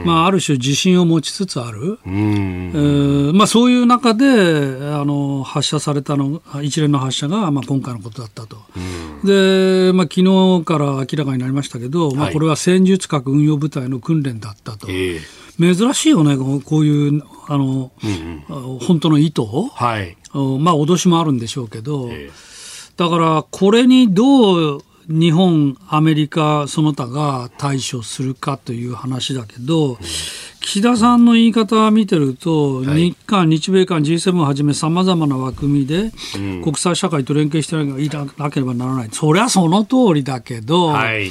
[0.05, 8.57] まあ、ある種自信を持ちつつある、えーまあ、そういう中であの発射されたの、一連の発射が、まあ、今回のことだったと。
[9.25, 14.89] で、まあ、昨日から明らかになりましたけど、まあ、これは戦術核運用部隊の訓練だったと。
[15.59, 19.43] 珍しいよね、こういうあの、うんうん、本当の意図、
[19.75, 22.50] はい、まあ脅しもあるんでしょうけど、えー
[23.01, 29.97] だからこれにどう日本、アメリカ、その他が対処するかという話だけど、
[30.61, 36.13] 岸田さんの言い方を見てると、はい、日韓、日米韓、G7 をはじめさまざまな枠組みで、
[36.63, 41.31] 国際社会と連携していなければならない、そりゃその通りだけど、はい、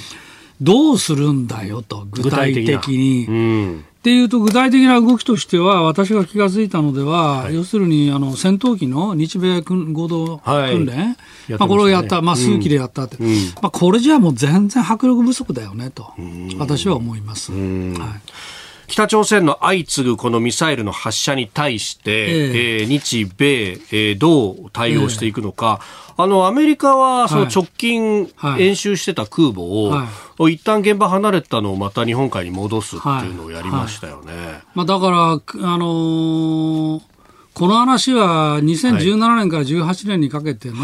[0.59, 3.83] どうするんだよと、具体的に。
[3.99, 11.03] っていうと具体的な動きとしては私が気が付いたのでは、はい、要するにあの戦闘機の日米合同訓練、は
[11.49, 13.27] い、まあ、これをやった、まあ、数機でやったって、うん、
[13.61, 16.13] まあ、これじゃもう全然迫力不足だよねと
[16.57, 17.51] 私は思います。
[17.51, 18.49] はい
[18.89, 30.05] 北朝鮮の相次ぐこのミサイルの発射に対して、えー、えー、日米、えー、どう対応していくのか、えー、あのアメリカはその直近演習してた空母を、は
[30.37, 30.41] い。
[30.41, 34.35] はい、一旦現場離れたのをまた日本海に戻すっていうのをやりましたよね。
[34.35, 34.45] はい。
[34.45, 35.37] はい、まあ、だから、あ
[35.77, 37.01] のー、
[37.53, 40.75] この話は2017年から18年にかけての、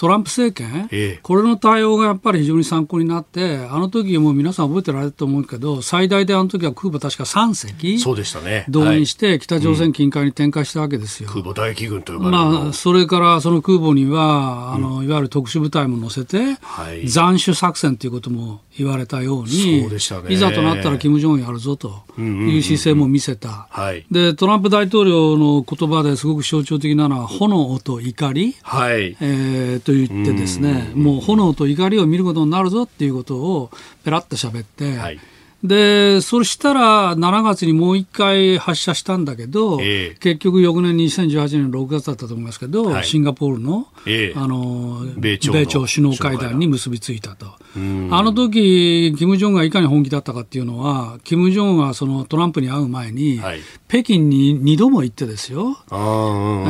[0.00, 11.28] トランプ政権、ええ、これの対応がやっぱり非常に参考になって、あの時も皆さん覚えてられると思うけど、最大であの時は空母確か3隻、そうでしたね、動員して、北朝鮮近海に展開したわけですよ。
[11.28, 12.42] 空母大気軍と呼ばれる。
[12.62, 29.14] まあ、それからその空母には、あのいわゆる特殊部隊も乗せて、はい、斬首作戦ということも言われたように、そうでしたね、いざとなったら金正恩やるぞという姿勢も見せた、はい、でトランプ大統領の言葉ですごく象徴的なのは、炎と怒り、はい。
[29.20, 33.70] えー、と言ってですね、もう炎と怒りを見ることになるぞっていうことを
[34.04, 35.20] ペラッと喋って、はい
[35.62, 47.46] で、そしたら7月にもう一回発射したんだけど、えー、結局翌年2018年6月だったと思いますけど、はい、シンガポールのえー、あの米朝首脳会談に結びついたと。
[47.76, 55.76] あの時、キム・ジョンがいかに本気だったかっていうのは、キム・ジョンはそのトランプに会う前に、はい、北京に2度も行ってですよ、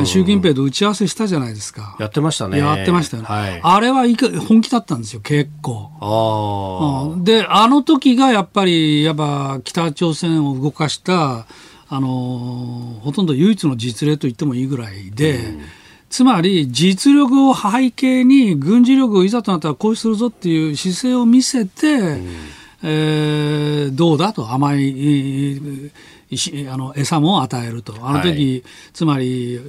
[0.05, 1.95] 習近平と打ち合わせしたじゃないですか。
[1.99, 2.59] やってましたね。
[2.59, 3.29] やってましたよね。
[3.29, 5.89] はい、あれはいか本気だったんですよ、結構。
[6.01, 11.45] あで、あの時がやっぱり、やっぱ北朝鮮を動かした、
[11.93, 15.61] あのほとんど唯一の実例と言ってもいいぐらいで、うん。
[16.09, 22.27] つまり実力を背景に軍事力をいざとなったら行使するぞっていう姿勢を見せて、うん、
[22.83, 25.91] えー、どうだと甘い
[26.69, 28.63] あの餌も与えると、あの時、はい、
[28.93, 29.59] つまり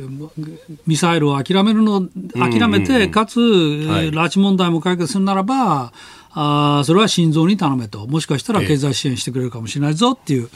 [0.86, 5.92] ミサイルを諦めるの諦めて、かつ、拉致問題も解決するならば、
[6.34, 10.48] あそれは心臓に頼めと、もしかしたら経済支援してくれるかもしれないぞっていう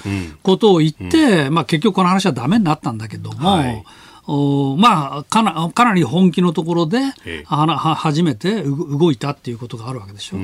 [0.42, 3.50] ことを言って、うん、まあ、結局、この話はだめになったんだけども。
[3.50, 3.84] はい。
[4.28, 6.98] おまあかな、かなり本気のところで、
[7.44, 10.36] は初めて動いたっていうことがあるわけでしょ。
[10.36, 10.40] う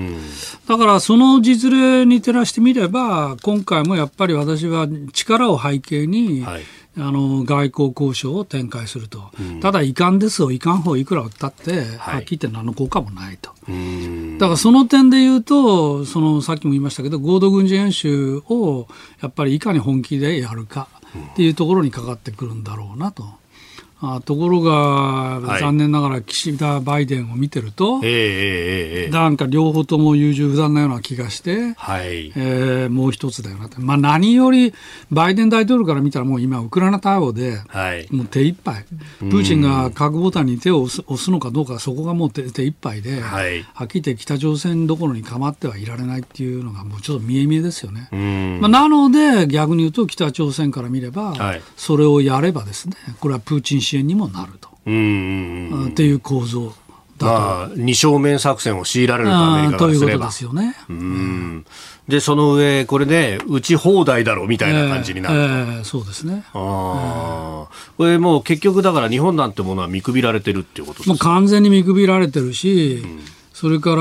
[0.69, 6.63] だからその実例に照らしてみれば、今回もやっぱり私は力を背景に、はい
[6.99, 13.51] あの外交交渉を展開すると、うん、ただ、遺憾ですを遺憾法いくら売ったって、はっきり言って何の効果もないと、
[14.39, 18.89] だからその点で言うとその、さっきも言いましたけど、合同軍事演習を
[19.23, 20.89] やっぱりいかに本気でやるか
[21.33, 23.42] っていうところにかかってくるんだろうなと。
[24.05, 32.33] あところが、残念ながら岸田、バイデンを見てると、はい、なんか両方とも優柔不断なような気がして、はい。
[32.35, 34.75] えー、もう一つだよなと、まあ、何より
[35.13, 38.85] バイデン大統領から見たら、もう今、ウクライナ対応で、はい、もう手一杯、
[39.21, 48.09] プーチンが核ボタンに手を押す押すのかどうか、そこがもう手手一杯で、はい、はっきり言って北朝鮮どころに構ってはいられないっていうのが、もうちょっと見え見えですよね。
[48.61, 54.69] まあ、なので、逆に言うと、北朝鮮から見れば、はい、それをやればですね、これはプーチン支援にもなると。
[54.87, 56.73] うんっていう構造
[57.21, 60.75] まあ、二正面作戦を強いられるとアメリカということですよね。
[60.89, 61.65] うん。
[62.09, 66.43] で、その上、これね、打ち放題だろうみたいな感じになると、えーえー、そうですね。
[66.53, 71.13] ああ、これもう結局だから日本なんてものは見くびられてるっていうことですか？
[71.13, 73.21] もう完全に見くびられてるし、うん
[73.63, 73.95] それか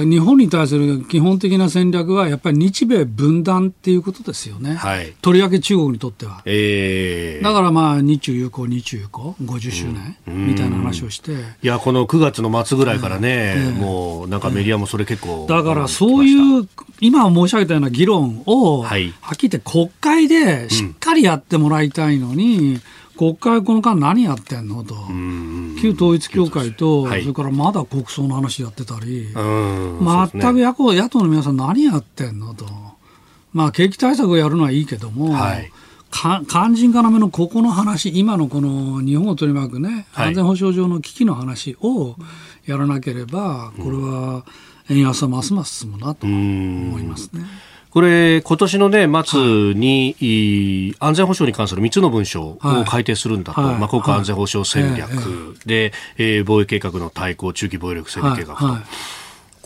[0.00, 6.40] ら日本に対する基本的な戦略はやっぱり日米分断っていうことですよね、はい、とりわけ中国にとっては。
[6.46, 16.66] えー、だからまあ日中友好、日中友好、50周年みたいな話をして、いや、この9月の末ぐらいからね、えー、もうなんかメディアもそれ結構、だからそういう、
[17.00, 22.82] 今申し上げたような議論を、はい、はっきり言って国会でしっかりやってもらいたいのに、うん
[23.18, 24.94] 国会この間何やってんのと、
[25.82, 32.64] 旧統一教会と、はい、それからまだ国葬の話やってたり、全く野党野党の皆さん何やってんのと、
[33.52, 35.72] まあ、景気対策をやるのはいいけども、はい、
[36.10, 42.14] 肝心要のここの話、今のこの日本を取り巻くね、安全保障上の危機の話を
[42.66, 44.44] やらなければ、これは
[44.90, 47.42] 円安はますます進むなと思いますね。
[47.90, 55.56] これ、今年の、ね、末に、はい、安全保障に関する3つの文書を改定するんだと、はい、まあ、国家安全保障戦略。
[55.64, 58.66] で、えー、防衛計画の対抗、中期防衛力整備計画と。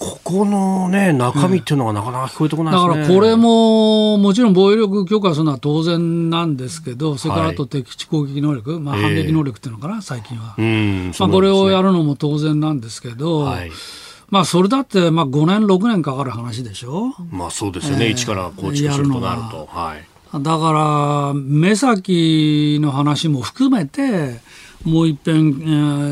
[0.03, 10.57] ここのね、中身っていうのがなかなか聞こえてこない、ね、だからこれも、もちろん防衛力強化するのは当然なんですけど、それからあと敵地攻撃能力、まあ、反撃能力っていうのかな、最近は。
[10.57, 13.71] まあ、これをやるのも当然なんですけど、はい
[14.33, 17.15] まあ、それだって、まあ、5年、6年かかる話でしょ？
[17.31, 19.69] まあ、そうですよね、えー、一から構築するとなると。
[19.71, 24.41] はい、だから、目先の話も含めて、
[24.85, 25.65] もう一遍、え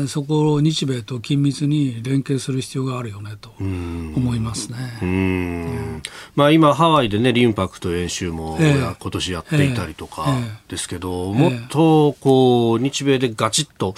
[0.03, 4.77] ー、そこを日米と緊密に連携する必要があるよねと思いますね。
[5.01, 6.01] うん、
[6.35, 10.27] まあ、今、ハワイでね、リンパクト演習も、えー、今年やっていたりとか
[10.69, 13.93] ですけど、えー、もっとこう日米でガチッと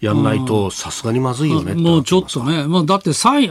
[0.00, 3.48] やんないと、さすがにまずいよねもうちょっとね、まあ、だってサイ、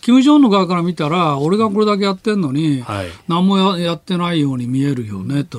[0.00, 5.58] 金正恩の側から見たら、俺がこれだけやってんのに、はい、何もやってないように見えるよねと、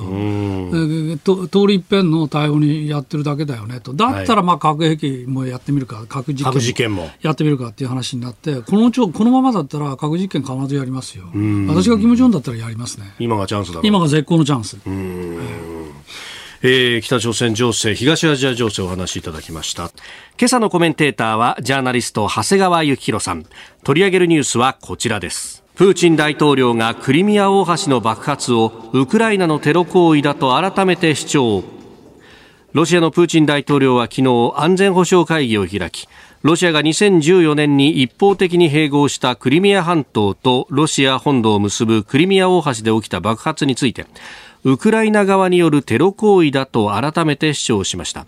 [1.22, 3.92] と通り一遍の対応にやってるだけだよねと。
[3.92, 11.24] だだったらまあ核兵器もやってみるか、核実験もやってみるかっていう話になって、このこのままだったら核実験必ずやりますよ。
[11.68, 13.14] 私がキム・ジョンだったらやりますね。
[13.18, 14.78] 今がチャンスだ今が絶好のチャンス。
[16.60, 19.92] えー、北朝鮮情勢、東アジア情勢をお話しいただきました。
[20.38, 23.46] 今朝のコメンテーターは、ジャーナリスト、長谷川幸宏さん。
[23.84, 25.62] 取り上げるニュースはこちらです。
[25.76, 31.77] プーチン大統領がクリミア大橋の爆発をウクライナのテロ行為だと改めて主張。
[32.74, 36.06] ロシアのプーチン大統領は昨日安全保障会議を開き、
[36.42, 44.04] ロシアが2014年に一方的に併合したクリミア半島とロシア本土を結ぶクリミア大橋で起きた爆発について、
[44.64, 48.26] ウクライナ側によるテロ行為だと改めて主張しました。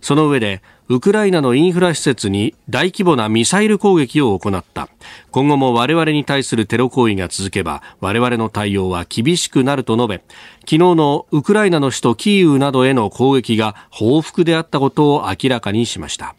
[0.00, 4.88] その上で、ウクライナのインフラ施設に大規模なミサイル攻撃を行った。
[5.30, 10.14] 今後も我々に対するテロ行為が続けば、我々の対応は厳しくなると述べ、
[10.62, 16.34] 昨日のウクライナの首都キーウなどへの攻撃が報復であったことを明らかにしました。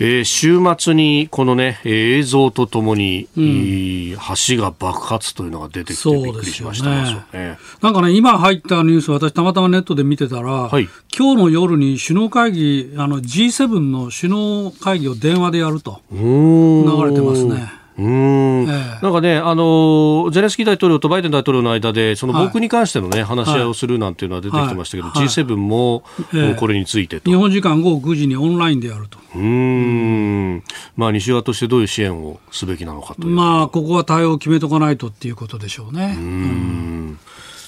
[0.00, 16.18] えー、週末にこのね、映像とともに、うん、橋が爆発というのが出てきてびっくりしましたね、ね、なんかね、今入ったニュース、私たまたまネットで見てたら、はい、今日の夜に首脳会議、あの G7 の首脳会議を電話でやると流
[17.04, 17.77] れてますね。
[17.98, 29.18] うん、なんかね、あのゼレンスキー大統領とバイデン大統領の間で、その防空に関してのね、はい、話し合いをするなんていうのは出てきてましたけど、はい、G7 も、はい、これについて日本時間午後9時にオンラインでやると。
[29.34, 30.62] うん、
[30.96, 36.14] まあ、西側としてどういう支援をすべきなのかとまあ、ここは対応を決めとかないとっていうことでしょうね。
[36.16, 37.18] うん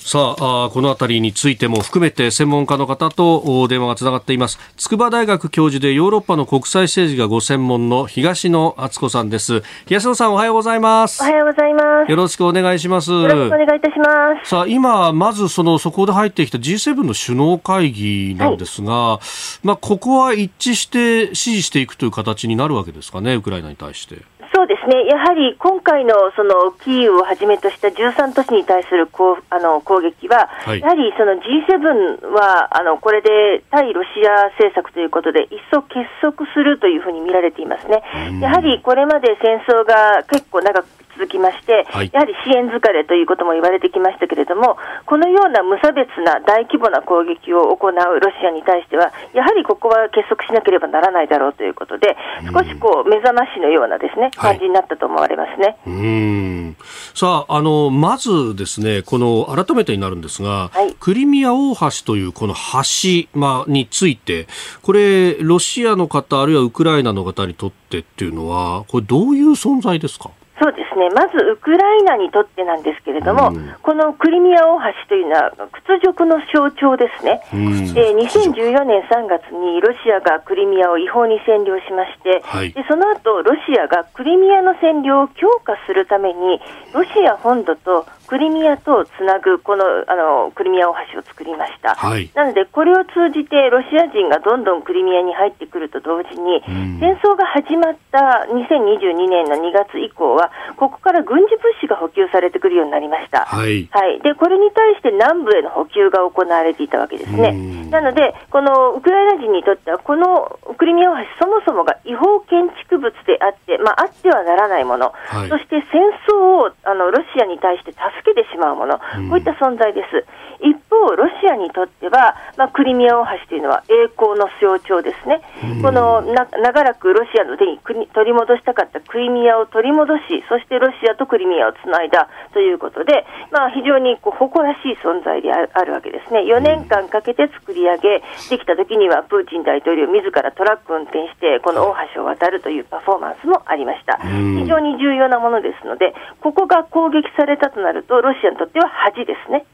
[0.05, 4.59] さああこのあたりについても含めて専門家の方と電話がつながっています。
[4.77, 9.63] 筑波大学教授でヨーロッパの国際政治がご専門の東野敦子さんです。
[9.87, 11.23] 東野さんおはようございます。
[11.23, 12.11] おはようございます。
[12.11, 13.13] よろしくお願いします。
[13.13, 14.49] よろしくお願いいたします。
[14.49, 19.21] さあ今まずそのそこで入ってきた G7 の首脳会議なんですが、は
[19.63, 24.17] い、まあここは一致して支持していくという形になるわけですかねウクライナに対して
[24.53, 38.03] そうですね、やはり今回のそのキーウをはじめとした13都市に対するこうあの攻撃は、はい、やはりその G7 はあのこれで対ロシア政策ということで、一層結束するというふうに見られていますね。
[38.41, 40.87] やはりこれまで戦争が結構長く
[41.17, 52.17] 続きまして、はい、やはり支援疲れということも言われてきましたけれども、このような無差別な大規模な攻撃を行うロシアに対しては、やはりここは結束しなければならないだろうということで、
[52.53, 55.77] 少しこう目覚ましのようなですね、感じになったと思われますね。
[55.85, 56.77] はい、うん。
[57.15, 64.47] さああの、まずですね、この改めてになるんですが、はい、クリミア大橋というこの橋、まあ、について、
[64.83, 70.31] これ、ロシアの方、あるいはウクライナの方にとってっていうのは、これ、どういう存在ですか？
[70.63, 86.61] そうですね、まずウクライナにとってなんですけれども、うん、このクリミア大橋というのは屈辱の象徴ですね、うん、で2014年3月にロシアがクリミアを違法に占領しまして、はい、でその後ロシアがクリミアの占領を強化するために、
[86.93, 107.53] ロシア本土とクリミアとつなぐこのあのクリミア大橋を作りました、はい、なので、これを通じてロシア人がどんどんクリミアに入ってくると同時に、うん、戦争が始まった2022年の2月以降は、ここから軍事物資が補給されてくるようになりました、はい、はい、でこれに対して南部への補給が行われていたわけですね。
[107.91, 120.25] なので、このウクライナ人にとっては、このクリミア大橋、そもそもが違法建築物であって、まあ、あってはならないもの、はい、そして戦争をあのロシアに対して助けてしまうもの、こういった存在です。
[120.63, 125.41] 一方、ロシアにとっては、まあ、クリミア大橋というのは栄光の象徴ですね、
[125.83, 149.65] このな長らくロシアの手に取り戻したかったクリミアを取り戻し、そしてロシアとクリミアをつないだということで、まあ、非常にこう誇らしい存在であるわけですね、4年間かけて作り上げ、できたときにはプーチン大統領自らトラック運転して、この大橋を渡るというパフォーマンスもありました、非常に重要なものですので、ここが攻撃されたとなると、ロシアにとっては恥ですね。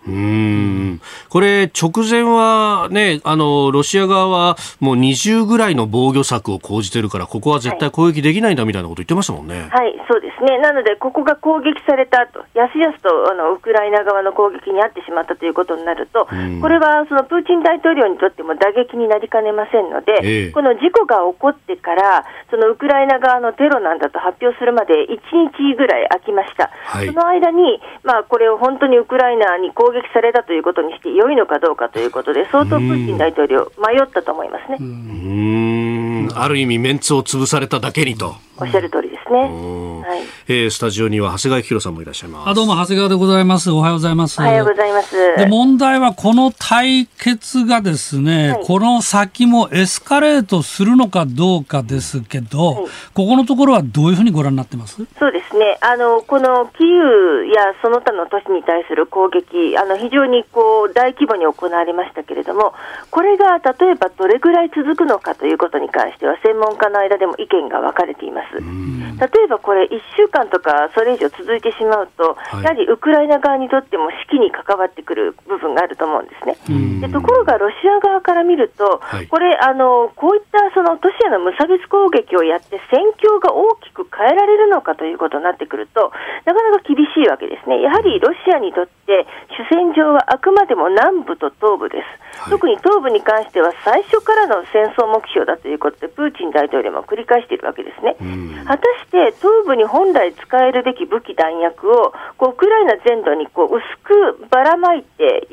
[0.97, 9.69] うんこれ、直前はね、あの、ロシア側はもう20ぐらいの防御策を講じてるから、ここは絶対攻撃できないんだみたいなこと言ってましたもんね。
[9.71, 10.59] はい、はい、そうですね。
[10.59, 25.21] なので、ここが攻撃されたと、やすやすとあのウクライナ側の攻撃に遭ってしまったということになると、これはそのプーチン大統領にとっても打撃になりかねませんので、えー、この事故が起こってから、そのウクライナ側のテロなんだと発表するまで1
[25.53, 26.71] 日ぐらい空きました。
[26.85, 34.77] はい、その間に、まあ、これを本当にウクライナに攻撃されたということにして良いのかどうかということで、相当プーチン大統領、迷ったと思いますね。
[34.81, 38.37] うんある意味、メンツを潰されただけにと。
[38.59, 39.39] おっしゃる通りですね。
[39.41, 42.51] ははい、えー、スタジオには長谷川博さんもいらっしゃいます。
[42.51, 43.71] あどうも長谷川でございます。
[43.71, 44.41] おはようございます。
[44.41, 45.37] おはようございます。
[45.37, 55.05] で問題はこの対決がですね、はい、この先もエスカレートするのかどうかですけど、はい、ここのところはどういうふうにご覧になってます？
[55.19, 55.79] そうですね。
[55.81, 62.75] あのこのキーウやその他の都市に対する攻撃、あの非常にこう大規模に行われましたけれども、
[63.11, 68.63] これが例えばどれぐらい続くのかということに関しては専門家の間でも意見が分かれています。
[69.17, 77.01] 例えばこれ、1週間とかそれ以上続いてしまうと、はい、やはりウクライナ側にとっても士気に関わってくる部分があると思うんですね。
[77.01, 86.13] でところが、ロシア側から見ると、はい、これあの、こういったその都市への無差別攻撃をやって、戦況が大きく変えられるのかということになってくると、
[86.45, 87.81] なかなか厳しいわけですね。
[87.81, 92.26] やはりロシアにとって、主戦場はあくまでも南部と東部です。
[92.39, 98.17] はい、特に東部に関しては最初からの戦争目標だということで、プーチン大統領も繰り返しているわけですね。
[98.65, 105.49] 果たして東部に本来使えるべき武器弾薬をこうウクライナ全土にこう薄くばらまいて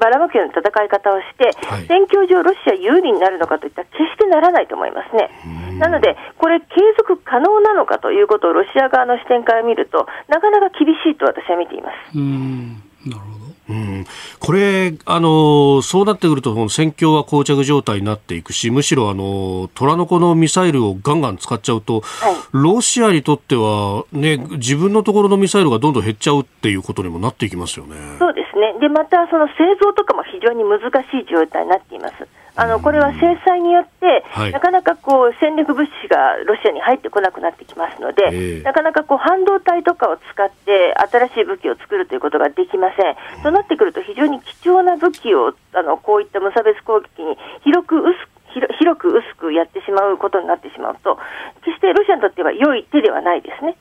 [0.00, 5.30] ばらまくような戦い方をして、はい、戦況上ロシア有利になるのかといったら決してならないと思いますね。
[5.78, 6.66] なので、これ継
[6.98, 12.18] 続可能なのかということをロシア側の視点から見るとなかなか厳しいと私は見ています。
[12.18, 14.06] うんなるほどうん、
[14.40, 27.96] これ、あのそうなってくると、戦況は膠着状態になっていくし、むしろあの虎の子のミサイルをガンガン使っちゃうと、はい、ロシアにとっては、ね、自分のところのミサイルがどんどん減っちゃうっていうことにもなっていきますよね。
[28.18, 32.43] そうですねでまたその製造とかも非常に難しい状態になっています。
[32.56, 43.42] あのこれは制裁によって、はい、なかなかこう戦略物資がロシアに入ってこなくなってきますので、えー、なかなかこう半導体とかを使って新しい武器を作るということができません。
[43.42, 48.34] となってくると非常に貴重な武器をあのこういった無差別攻撃に広く薄く
[48.78, 51.18] 広く薄くやってしまうことになってしまうと、
[51.64, 53.76] 決してロシアにとっては良い手ではないですね。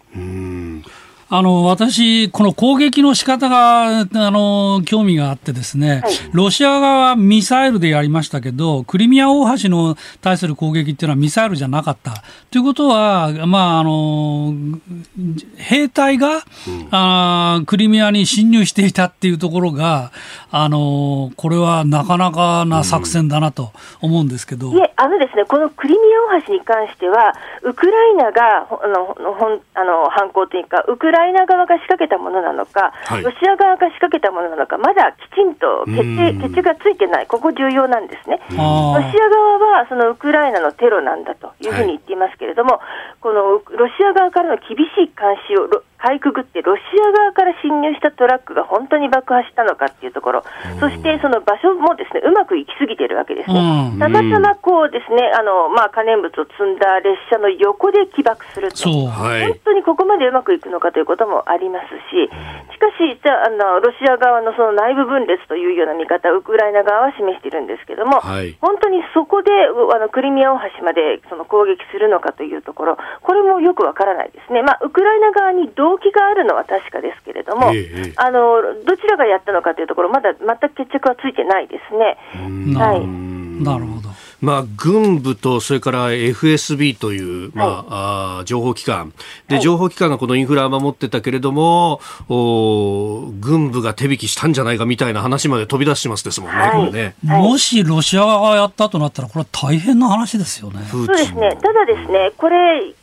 [1.36, 12.24] あの、私、この攻撃の仕方が、あの、興味があってですね、はい、ロシア側はミサイルでやりましたけど、クリミア大橋の対する攻撃っていうのはミサイルじゃなかった。
[12.52, 14.54] ということは、まあ、あの、
[15.58, 16.42] 兵隊が、うん、
[16.92, 20.12] あクリミアに侵入していたっていうところが、
[20.52, 23.72] あの、これはなかなかな作戦だなと
[24.02, 24.70] 思うんですけど。
[24.70, 26.00] うん、いえ、あのですね、このクリミ
[26.32, 38.42] ア大橋に関しては、ウクライナが、あの、ほんあの犯行というか、ウクライナ側が仕掛けたものなのか、はい、ロシア側が仕掛けたものなのか、まだきちんと決定決着がついてない、ここ重要なんですね。
[38.50, 42.82] ロシア側はそのウクライナのテロなんだというふうに言っていますけれども、はい、
[43.22, 45.70] このロシア側からの厳しい監視を
[46.04, 50.44] かいくぐってロシア側から侵入したトラックが本当に爆破したのかっていうところ、
[50.82, 53.96] そしてその場所もですねうまくいきすぎてるわけですね。
[53.98, 69.52] たまたまこうですねあの、まあ、可燃物を積んだ列車の横で起爆すると、本当にここまでうまくいくのかということもありますし、しかし、じゃあのロシア側のその内部分裂というような見方、ウクライナ側は示しているんですけれども、はい、本当にそこで
[69.96, 74.64] あのクリミア大橋までその攻撃するのかというところ、これもよくわからないですね。
[74.64, 82.18] まあ、ウクライナ側にど動機があるのは確かですけれども、ええ、あのどちらがやったのかというところ、まだ全く決着はついてないですね。
[82.78, 84.10] はい、なるほど。
[84.42, 87.86] まあ、軍部とそれから FSB という、まあ、はい、
[88.42, 89.14] あ情報機関。
[89.48, 97.16] で、情報機関がこのインフラを守ってたけれども、お軍部が手引きしたんじゃないかみたいな話まで飛び出してますですもんね、はい、ね。
[97.24, 100.82] もしロシア側がやったとなったら、これは大変な話ですよね。
[100.92, 101.58] そうですね。
[101.62, 102.94] ただですね、これ、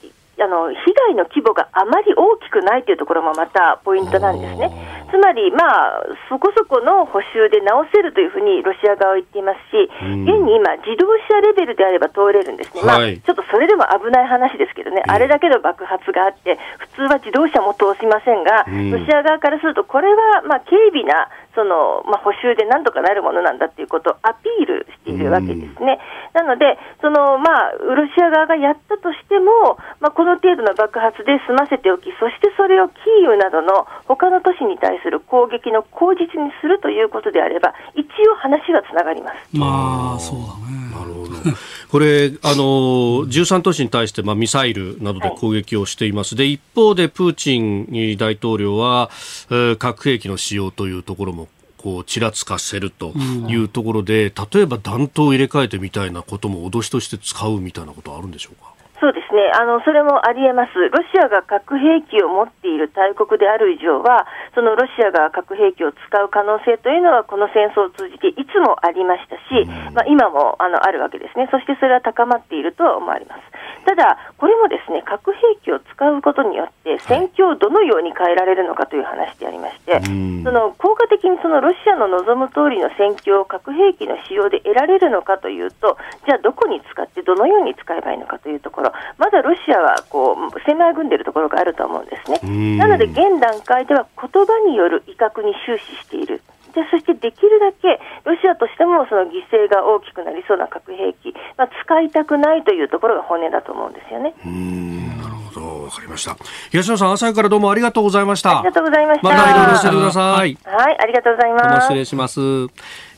[0.42, 0.76] あの被
[1.08, 4.70] 害の規模があまり大きくないというところもまたポイントなんですね。
[5.10, 25.98] つまり、まあ、そこそこの補修で直せるというふうにロシア側は言っていますし、現に今、自動車レベルであれば通れるんですね、まあ、ちょっとそれでも危ない話ですけどね、あれだけの爆発があって、普通は自動車も通しませんが、ロシア側からすると、これはまあ軽微なその、まあ、補修でなんとかなるものなんだということをアピールしているわけですね。
[26.32, 39.36] なので、そのまあ、ロシア側がやったとしても、まあ、この程度の爆発で済ませておき、そしてそれをキーウなどの他の都市に対する攻撃の口実にするということであれば、一応話がつながります。
[39.52, 40.80] まあ、そうだね。
[40.92, 41.30] なるほど。
[41.90, 46.34] これ、あの、13都市に対して、まあ、ミサイルなどで攻撃をしています。
[46.34, 49.10] はい、で、一方で、プーチン大統領は、
[49.50, 53.14] えー、核兵器の使用というところもこうちらつかせると
[53.48, 58.70] いうところで、例えば弾頭を入れ替えてみたいなことも脅しとして使うみたいなことはあるんでしょうか？
[59.00, 60.74] そうですですね、あの、それもありえます。
[60.74, 69.64] ロシアが核兵器を持っている大国である以上は、そのロシアが核兵器を使う可能性というのは、この戦争を通じていつもありましたし、
[69.94, 71.48] まあ、今もあのあるわけですね。
[71.50, 73.42] そしてそれは高まっているとは思われます。
[73.86, 80.00] ただ、これもですね、核兵器を使うことによって、戦況をどのように変えられるのかという話でありまして、
[80.44, 92.76] その効果的にそのロシアの望む通りの戦況を核兵器の使用で得られるのかというと、じゃあどこに使って、どのように使えばいいのかというところ、まだロシアはこう攻めあぐんでいるところがあると思うんですね。
[92.78, 96.40] なので、現段階では言葉による威嚇に終始している。
[96.74, 104.32] でそしてできるだけロシアとしてもその犠牲が大きくなりそうな核兵器、まあ、使いたくないというところが本音だと思うんですよね。
[104.44, 106.36] なるほど、わかりました。
[106.70, 108.60] 東野さん、朝からどうもありがとうございました。
[108.60, 109.28] ありがとうございました。
[109.28, 110.34] またいろいろ教えてください。
[110.36, 111.84] はい、ありがとうございます。
[111.86, 112.40] 失礼します。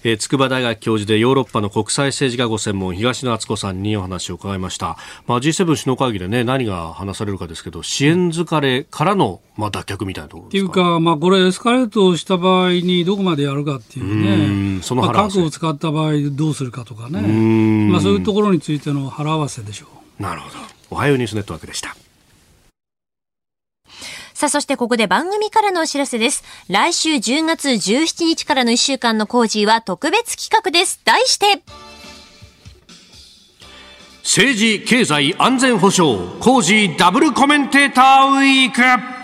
[0.04, 4.96] えー、筑波大学教授でヨーロッパの国際政治がご専門東野敦子さんにお話を伺いました、
[5.26, 14.82] まあ、G7 首脳会議で、ね、何が話されるかですけど支援疲れからの、まあ、脱却みたいなところっていうか、まあ、これエスカレートした場合にどこまでやるかっていうね。
[14.82, 17.20] そのまあ、核を使った場合どうするかとかね。
[17.90, 19.86] まあ、そういうところについての腹合わせでしょ
[20.18, 20.22] う。
[20.22, 20.56] なるほど。
[20.90, 21.96] おはようニュースネットワークでした
[24.42, 26.42] さあ、そしてここで番組からのお知らせです。
[26.68, 31.00] 来週10月17日からの1週間のコージーは特別企画です。
[31.04, 31.62] 題して、
[34.24, 39.21] 政治、経済、安全保障、コージーダブルコメンテーターウィーク。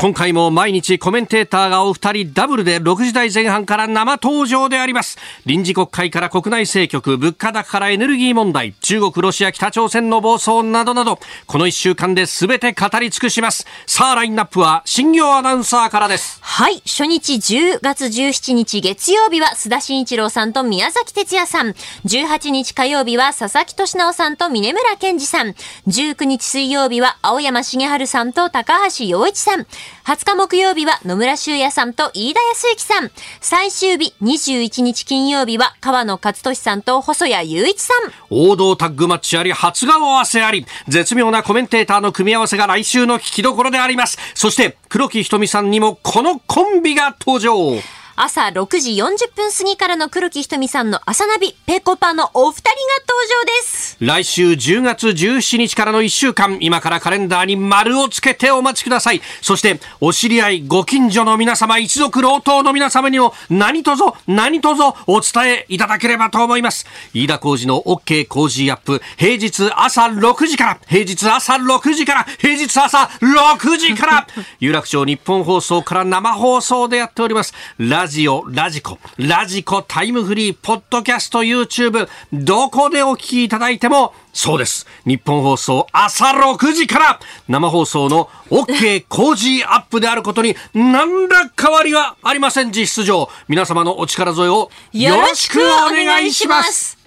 [0.00, 5.18] 今回も毎日コメンテーターがお二人ダブルで6時台前半から生登場であります。
[5.44, 13.66] 臨時国会から国内政局、物価高からエネルギー問題、中国、ロシア、北朝鮮の暴走などなど、この1週間で全て語り尽くします。
[13.86, 16.38] さあ、ラインナップは新業アナウンサーからです。
[16.40, 16.80] はい。
[16.86, 21.74] 初日10月17日月曜日は須田慎一郎さんと宮崎哲也さん。
[22.06, 25.54] 18日火曜日は佐々木俊直さんと峰村健二さん。
[25.88, 29.66] 19日水曜日は青山茂春さんと高橋洋一さん。
[30.04, 33.10] 20日木曜日は野村修也さんと飯田康之さん。
[33.40, 38.12] 最終日21日金曜日は川野勝利さんと細谷雄一さん。
[38.30, 44.18] 王道タッグマッチあり、初顔合わせあり、絶妙なコメンテーターの組み合わせが来週の聞きどころであります。
[44.34, 47.80] そして、黒木瞳さんにもこのコンビが登場。
[48.16, 52.74] 朝6時40分過ぎからの黒木ひとみさんの朝ナビ、ペコパのお二人が
[53.08, 53.96] 登場です。
[54.00, 59.22] 来週10月17日からの1週間、今からカレンダーに丸をつけてお待ちください。
[59.40, 66.86] そして、お知り合い、ご近所の皆様、一族老頭の皆様にも、何卒、何卒お伝えいただければと思います。
[67.14, 74.26] 飯田浩二の OK 工事アップ、平日朝6時から、平日朝6時から、平日朝6時から、
[74.60, 77.54] 有楽町日本放送から生放送でやっております。
[77.78, 84.86] ラジオ、ラジコ、ラジコタイムフリー、ポッドキャスト、YouTube、どこでお聞きいただいても、そうです。
[85.06, 92.72] 日本放送朝6時から生放送の OK 工事アップであることに何ら変わりはありません。
[92.72, 96.98] 実質上、皆様のお力添えをよろしくお願いします。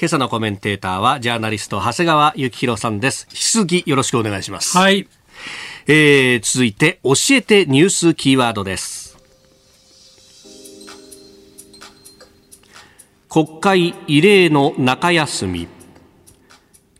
[0.00, 3.28] 今朝のコメンテーターはジャーナリスト長谷川幸宏さんです。
[3.30, 4.76] 引き続きよろしくお願いします。
[4.76, 5.06] はい。
[5.86, 9.01] えー、続いて教えてニュースキーワードです。
[13.32, 15.66] 国会異例の中休み。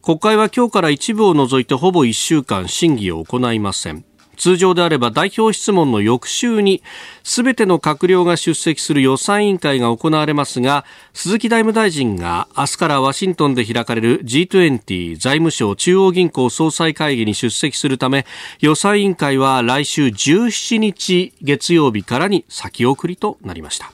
[0.01, 4.03] 国会は今日から一部を除いてほぼ1週間審議を行いません。
[4.39, 6.83] 通常であれば代表質問の翌週に
[7.23, 18.25] すべての閣僚が出席する予算委員会が行われますが鈴木財務大臣が明日からワシントンで開かれる G20 財務省中央銀行総裁会議に出席するため
[18.61, 23.93] 予算委員会は来週17日月曜日からに先送りとなりました。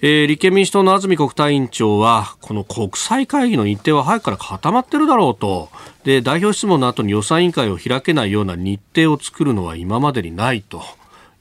[0.00, 5.70] えー、立憲民主党の安住国対委員長はこの国際会議の日程は早くから固まってるだろうと
[6.04, 10.82] で代表質問の後に予算委員会を開けないような日程を作るのは今までにないと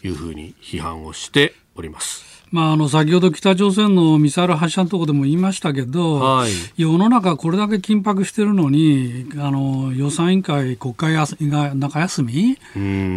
[0.03, 2.36] いうふうに批判をしております。
[2.51, 11.25] まあ、あの先ほど北朝鮮のミサイル発射のところでも言いましたけど、はい、世の中これだけ緊迫してるのにあの予算委員会、国会が
[11.75, 12.57] 中休み、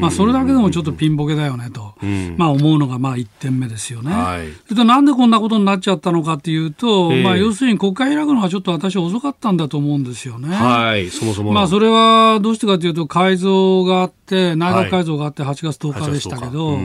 [0.01, 1.95] まあ、それだけでもちょっとピンボケだよねと、
[2.37, 4.13] まあ、思うのがまあ1点目ですよね。
[4.13, 10.49] はい、それとなんでこんなことになっちゃったのかっていうと、まあ、要するに国会開くのがちょっと私遅かったんだと思うんですよね。
[10.49, 16.85] はい、そもそもまあ、それはどうしてかというと改造があって、内閣改造があって8月10日でしたけど、はい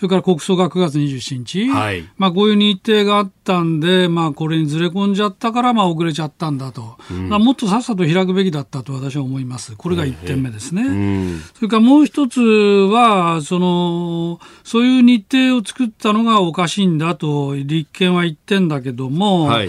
[0.00, 10.84] それから国葬が9月27日、はい、まあ、こういう日程があったんで、まあ、これにずれ込んじゃったから、まあ、遅れちゃったんだと、うん、もっとさっさと開くべきだったと私は思います、これが1点目ですね。
[10.84, 19.68] うん、それからもう一つはその、そういう日程を作ったのがおかしいんだと、立憲は言ってんだけども、はい、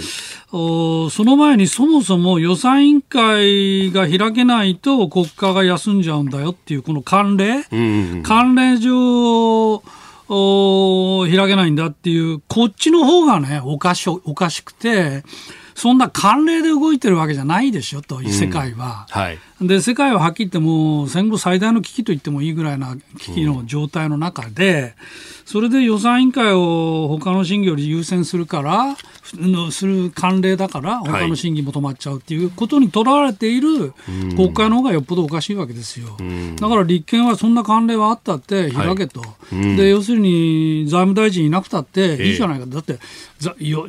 [0.53, 9.83] おその前にそもそも予算委員会が開けないと国家が休んじゃうんだよっていう、この慣例、うん、慣例上、お
[10.31, 15.23] 開けないんだっていう、こっちの方がね、おかしおかしくて、
[15.75, 19.07] そんな慣例で動いてるわけじゃないでしょと、世界は。
[19.13, 24.95] うんはい、で、世界ははっきり言っても、戦後最大の危機と言ってもいいぐらいな危機の状態の中で、
[25.45, 28.95] それで予算委員会を他の審議より優先するから、
[29.71, 33.93] する慣例だから、他の審議も止まっちゃうっていうことにとらわれている
[34.35, 36.17] 国会の方がよっぽどおかしいわけですよ。
[36.55, 39.21] だから立憲はそんな慣例はあったって開けと。
[39.51, 42.65] で、要するに財務大臣いなくたっていいじゃないか。
[42.65, 42.99] だって、
[43.59, 43.87] 予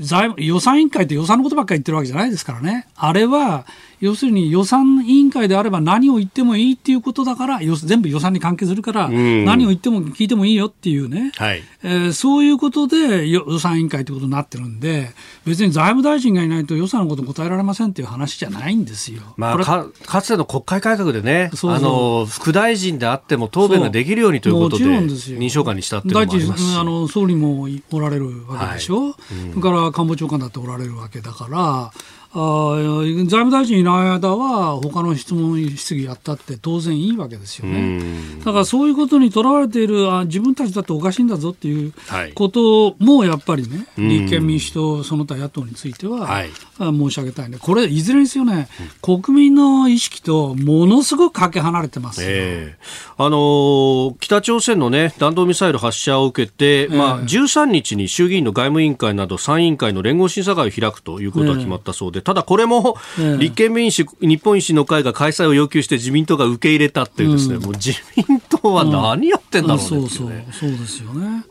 [0.61, 2.89] 算委員会って予算のことばっかり言ってるわけじゃないですからね。
[2.97, 3.67] あれは、
[4.01, 11.63] 要するに予算委員会であれば何を言ってもいいっていうことだから全部予算に関係するから、何を言っても聞いてもいいよっていうね、はい。
[11.85, 15.11] えー、そういうことで予算委員会ということになってるんで
[15.45, 19.23] 別に財務大臣がいないと予算のこと答えられませんっていう話じゃないんですよ。
[19.37, 29.35] まあ、かかつての国会改革でねあの副大臣であっても答弁ができるようにということで認証官にしたっていうのもありますあの総理もおられるわけでしょ、はい。
[29.35, 31.93] うん、それから官房長官だっておられるわけだから
[32.35, 38.01] あ財務大臣いない間は他の質問質疑やったって当然いいわけですよね。
[38.39, 41.93] だからそういうことにとらわれているあ自分たちだっておかしいんだぞっていう
[42.35, 47.59] こともやっぱりね、はい、立憲民主党その他野党については、はい、申し上げたいね。
[47.61, 48.69] これいずれにせよね、
[49.05, 62.22] うん、国民の意識とものすごくかけ離れてます、えー、あのー、北朝鮮のね弾道ミサイル発射を受けて、えー、まあ13日に衆議院の外務委員会など3委員会の連合審査会を開くということが決まったそうで。
[62.23, 62.97] ただこれも
[63.39, 70.33] 立憲民主、日本維新の会が開催を要求して自民党が受け入れたっていうですね、うん、もう自民党は何やってんだろうね、うん、そうそう。
[70.53, 71.45] そうですよね。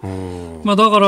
[0.63, 1.07] まあだから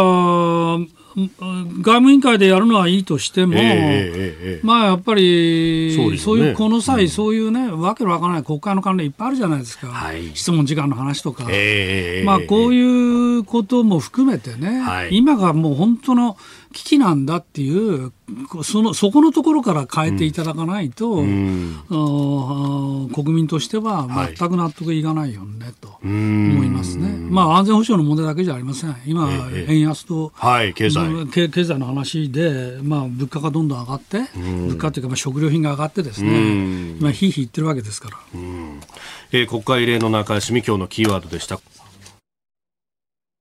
[1.15, 16.35] 外務委員会でやるのはいいとしても、えーえー、まあやっぱりそう、ね,、いうこの際、うん、そういうね、わけのわからない国会の関連いっぱいあるじゃないですか、はい、質問時間の話とか、えー、まあこういうことも含めてね、はい、今がもう本当の
[16.73, 18.11] 危機なんだっていう
[18.63, 21.79] そのそこのところから変えていただかないと、うん、
[23.13, 24.07] 国民としては
[24.37, 27.09] 全く納得いかないよね、はい、と思いますね。
[27.09, 28.95] まあ安全保障の問題だけじゃありません。
[29.05, 38.17] 今、え円安と、はい、経済経済の話で、まあ、物価がどんどん上がって、物価というかまあ食料品が上がってですね、今ひいひい言ってるわけですから。
[39.31, 41.59] えー、国会異例の中休み今日のキーワードでした。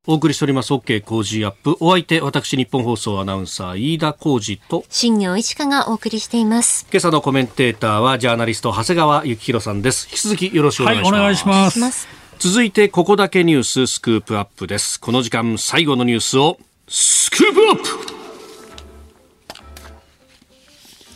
[0.04, 0.72] お送りしております。
[0.72, 1.76] OK 工事アップ。
[1.78, 6.88] お相手私日本放送アナウンサー飯田浩二と新業一華がお送りしています。
[6.90, 10.08] 今朝のコメンテーターはジャーナリスト長谷川幸宏さんです。
[10.10, 11.46] 引き続きよろしくお願いします、はい、お願いし
[11.78, 12.08] ます。
[12.40, 14.98] 続いてここだけニューススクープアップです。
[14.98, 17.84] この時間最後のニュースをスクープアップ。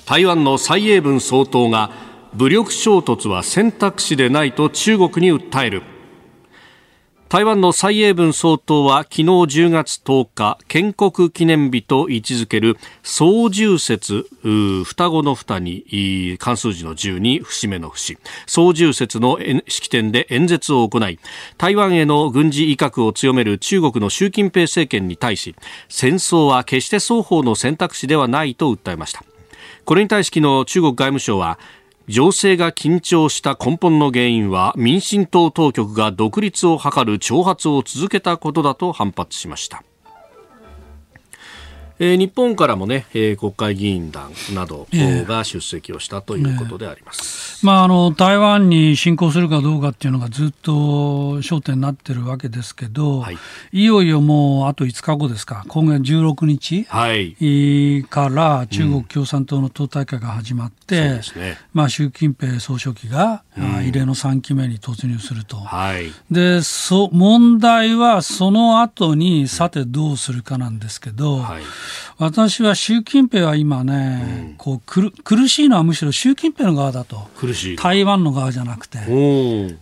[0.07, 1.91] 台湾の蔡英文総統が
[2.35, 5.83] 武力衝突は選択肢でないと中国に訴える
[7.29, 14.29] 台湾の蔡英文総統は昨日10月10日建国記念日と位置づける総重節
[14.85, 18.17] 双子の双に関数字の10に節目の節。
[18.47, 21.19] 総重節の式典で演説を行い
[21.59, 25.57] 台湾への軍事威嚇を強める中国の習近平政権に対し
[25.89, 29.25] 戦争は決して双方の選択肢ではないと訴えました。
[29.85, 31.59] これに対し昨日中国外務省は
[32.09, 39.83] 情勢が緊張した根本の原因は民進党当局が独立を図る挑発を続けたことだと反発しました。
[41.99, 50.73] えー、日本からもね、えー、国会議員団などが出席をしたということであります、えー、まあ、あの台湾に侵攻するかどうかっていうのがずっと
[51.41, 53.39] 焦点になってるわけですけど、はい、
[53.73, 60.99] いよいよもうあと5日後ですか、今月16日、はい、から中国共産党の党大会が始まって、
[61.35, 71.63] うんね、まあ、習近平総書記が、うん、異例の3期目に突入すると、はい、でそ問題はその後にさてどうするかなんですけど、はい
[72.19, 77.29] 私は習近平は今ね、うん、こう苦苦しいのはむしろ習近平の側だと。
[77.37, 77.77] 苦しい。
[77.77, 78.99] 台湾の側じゃなくて。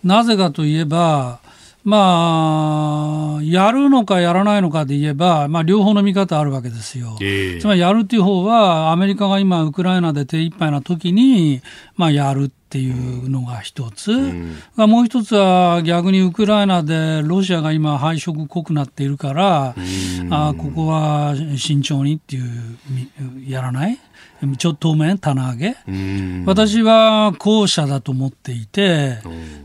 [0.02, 1.40] なぜかといえば、
[1.84, 7.16] まあ、やるのかやらないのかで言えば、まあ、両方の見方あるわけですよ。
[7.20, 11.60] えー、つまりやるっていう方は、アメリカが今、ウクライナで手一杯な時に、
[11.96, 14.56] まあ、やるっっていうのが一つ、うん、
[14.90, 22.78] もう一つは逆にウクライナでロシアが今敗色濃くなっているから、うん、あここは慎重にっていう
[23.48, 24.00] やらない？
[24.58, 25.76] ちょっと当面棚上げ。
[26.44, 29.18] 私は後者だと思っていて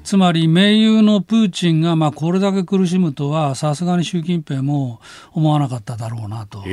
[0.03, 5.01] つまり盟友のプーチンがまあこれだけ苦しむとはさすがに習近平も
[5.33, 6.63] 思わなかっただろうなと。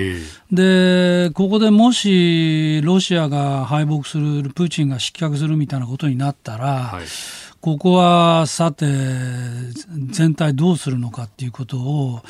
[0.53, 7.07] でここでもしロシアが敗北するプーチンが失脚するみたいなことになったら、はい。
[7.61, 8.87] ここはさて
[10.11, 12.23] 全体どうするのかっていうことを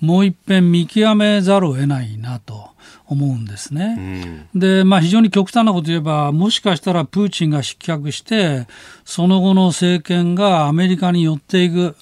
[0.00, 2.73] もう一遍見極めざるを得ないなと
[3.14, 4.46] 思うんですね。
[4.54, 8.66] うん、で、まあ非常に極端なこと言えば、もしかしたらプーチンが失脚して、
[9.04, 11.96] その後の政権がアメリカに寄っていく。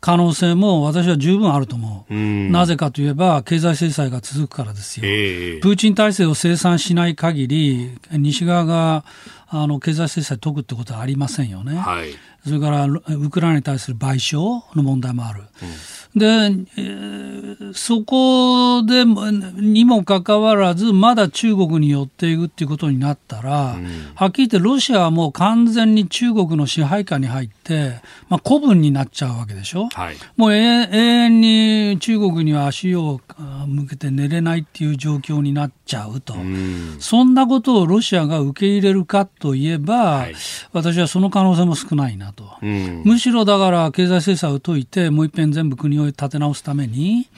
[0.00, 9.04] 可能性も私は十分あると思う、うん、なぜかといえば、経済制裁が続くからですよ、えー、プーチン体制を清算しない限り、西側が
[9.48, 12.10] あの経済制裁解くってことはありませんよね、はい、
[12.48, 15.42] それからウクライナに対する賠償の問題もある。
[15.62, 15.68] うん
[16.16, 29.88] で、えー、そこでにもかかわらず、まだ中国に寄っていくっていうことになったら、うん、はっきり言ってロシアはもう完全に中国の支配下に入って、まあ、古文になっちゃうわけでしょ。
[29.92, 33.20] はい、もう永遠に中国には足を
[33.66, 36.34] 向けて寝れないっていう状況になっちゃうと。
[36.34, 40.34] うん、そんなことをロシアが受け入れるかといえば、はい、
[40.72, 42.37] 私はその可能性も少ないなと。
[42.62, 47.28] うん、むしろだから経済制裁を解いて、もう一遍全部国を立て直すために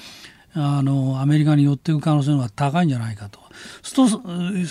[0.55, 3.39] あのアメリカに寄っていく可能性の方が高いんじゃないかと。
[3.83, 4.17] そうす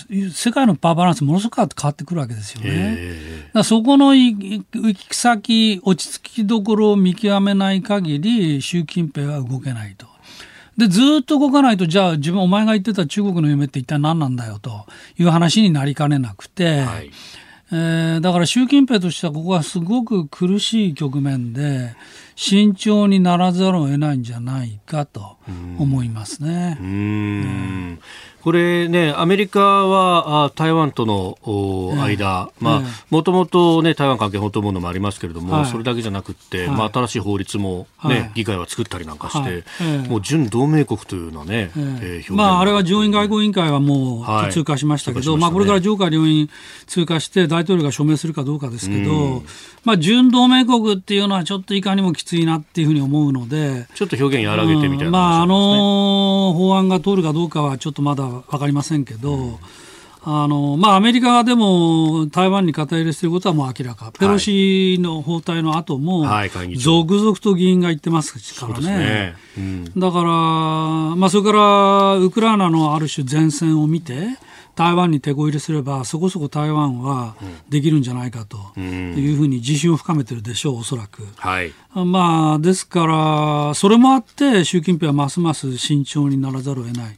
[0.10, 2.98] ると世界のパワーバランスものすごく変わってくるわけですよね。
[3.54, 4.64] だそこの行
[4.94, 10.08] き先落ち着きどころを見極めない限り習近平は動けないと。
[10.78, 14.86] でずっと動かないとじゃあ自分お前が言ってた中国の夢って一体何なんだよと
[15.18, 16.80] いう話になりかねなくて。
[16.82, 17.12] はい
[17.72, 21.96] えー、だから習近平としてはここはすごく苦しい局面で
[22.36, 25.38] 慎重にならざるを得ないんじゃないかと
[25.78, 26.78] 思いますね。
[26.82, 28.00] うん、
[28.42, 31.38] これね、アメリカは台湾との
[32.02, 32.52] 間、
[33.10, 39.64] もともとね、台湾関係本当ものもありますけれども、はい、それだけじゃなくて、はい、まあ、新しい法律もね、はい、議会は作ったりなんかして、
[40.08, 46.50] もう準同盟国というのはね、えー、えー、まあ、あれは上院外交委員会はもう通過しましたけど、まあ、これから上下両院
[46.88, 49.44] 通過して大統領が署名するかどうかですけど、
[49.84, 59.58] まあ、準同盟国っていうのはちょっといかにもきついなっていうふうに思うので、ちょっと表現和らげてみたいな、ね、まあ、あの法案が通るかどうかはちょっとまだ分かりませんけど、うん、
[60.24, 66.28] あのまあ、アメリカでも台湾に肩入れしていることはもう明らか、ペロシの包帯の後も、
[66.78, 69.36] 続々と議員が言ってますからね、ね。
[69.58, 70.24] うん、だから、
[71.16, 74.38] まあ、それからウクライナのある種前線を見て、
[74.80, 77.36] 台湾に手こ入れすればそこそこ台湾は
[77.68, 81.28] できるんじゃないかというふうに自信を深めてるでしょう、おそらく。
[81.36, 87.18] はい、まあ、ですから、それもあって習近平はますます慎重にならざるを得ない。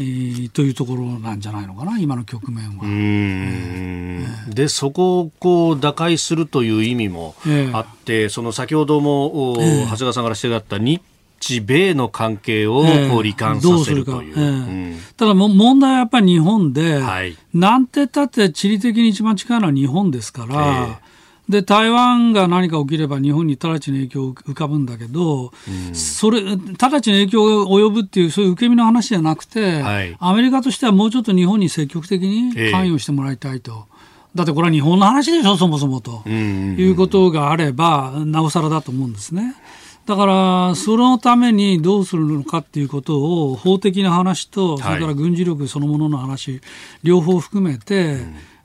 [0.00, 2.84] えー、というところなんじゃないのかな、今の局面は。
[2.84, 7.34] えー、で、そこをこう打開するという意味も
[7.72, 11.02] あって、えー、その先ほども、えー、長谷川さんからしてがった日
[11.40, 12.86] 日米の関係をこう
[13.22, 14.34] 罹患させるという。
[14.36, 21.09] えーうん、ただ問題はやっぱり日本で、はい、なんてったって地理的に一番近いのは日本ですから、えー
[21.50, 33.72] で台湾が何か起きれば日本に直ちに影響を浮かぶんだけど、うん、それ直ちに影響が及ぶっていうそういう受け身の話じゃなくて、はい、アメリカとしてはもうちょっと日本に積極的に関与してもらいたいと。
[33.72, 34.00] えー
[34.34, 39.56] だってこれは日本の話でしょ、そもそもと、いうことがあれば、なおさらだと思うんですね。
[40.06, 46.60] だから、そのためにどうするのかっていうことを、法的な話と、それから軍事力そのものの話、
[47.02, 48.18] 両方含めて、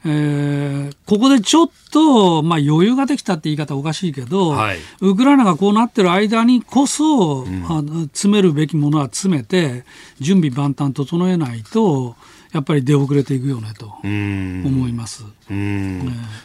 [0.07, 9.83] えー、ここでちょっと、まあ、余裕ができたって言い方おかしいけど、はい、ウクライナがこうなってる間にこそ、うん、詰めるべきものは詰めて、
[10.19, 12.15] 準備万端整えないと、
[12.55, 15.25] やっぱり出遅れていくよねと思います。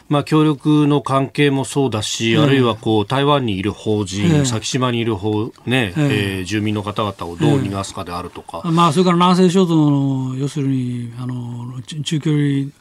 [0.09, 6.43] まあ、協力の関係もそうだし、あるいはこう台湾にいる法人、先島にいる法、ねええ。
[6.43, 12.71] 住民の方々をどう逃がすかであるとか、まあ、それから南西諸島の要するにあの中距離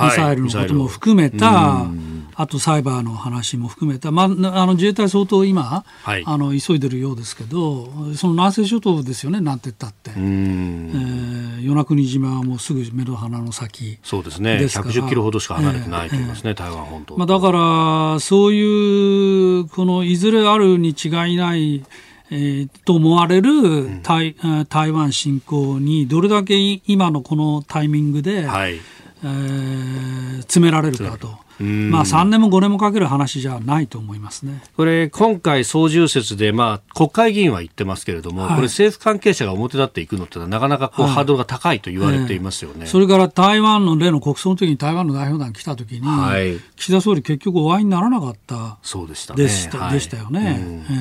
[0.00, 4.28] ミサイルのことも含めた、はい、あとサイバーの話も含めた、まあ、あ
[4.66, 17.16] の自衛隊相当今、はい、あの急いでるようですけど、その南西諸島ですよね、なんて言ったって、えー、与那国島はもうすぐ目の鼻の先そうですね、110キロほどしか離れてないと言いますね、えー、台湾本島。
[17.16, 21.84] まあ、だから、そういう、このいずれあるに違いない、
[22.30, 24.34] えー、と思われる台,、
[24.68, 28.80] 台湾侵攻にどれだけ今のこのタイミングで、はい
[29.24, 31.44] えー、詰められるかと。
[31.60, 34.62] まあ3年も5年もかける話じゃないと思いますね。
[34.76, 49.44] これ、今回、操縦説で、まあ、国会議員は言ってますけれども、はい、これ、政府関係者が表立っていくのってなかなかこう、はい、ハードルが高いと言われていますよね、えー、それから台湾の例の国葬の時に台湾の代表団来た時に、はい、岸田総理、結局お会いにならなかったそうでしたね。
[49.44, 50.84] でしたよね。
[50.90, 50.92] え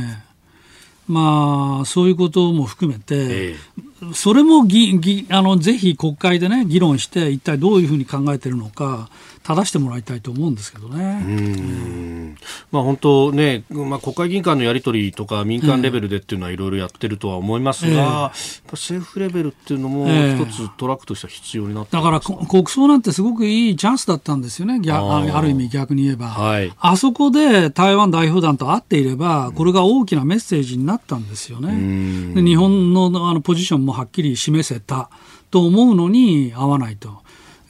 [1.10, 3.84] ー、まあ、そういうことも含めて、えー、
[4.14, 9.10] それもぎぎあのぜひ国会でね、議論して、一体どういうふうに考えているのか、
[9.44, 12.36] 正してもらいたいと思うんですけどね。
[12.72, 32.34] まあ、本当ね、まあ、国会議員間のやり取りとか民間レベルでっていうのはいろいろやってるとは思いますが、えー、政府レベルっていうのも一つトラックとしては必要になって、だから国葬なんてすごくいいチャンスだったんですよね、あある意味逆に言えば、はい、あそこで台湾代表団と会っていれば、これが大きなメッセージになったんですよね。
[32.34, 35.10] で日本のあのポジションもはっきり示せた
[35.52, 37.23] と思うのに合わないと。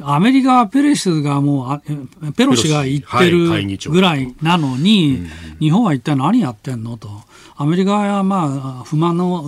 [0.05, 1.79] アメリカはペレスがも
[2.25, 5.19] う、ペロシが言ってるぐらいなのに、
[5.59, 7.09] 日本は一体何やってんのと。
[7.55, 9.45] アメリカはまあ不満を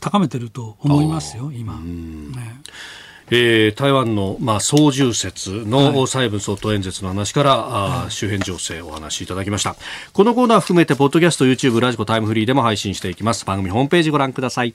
[0.00, 1.74] 高めてると思いますよ、今。
[1.80, 2.60] ね
[3.30, 9.74] えー、台湾の、まあ、操縦説の蔡英総統演説の話から、はい、あ周辺情勢をお話しいただきました。
[10.12, 13.44] このコーナー含めて、ポッドキャスト、YouTube、ラジコ、タイムフリーでも配信していきます。
[13.44, 14.74] 番組ホームページご覧ください。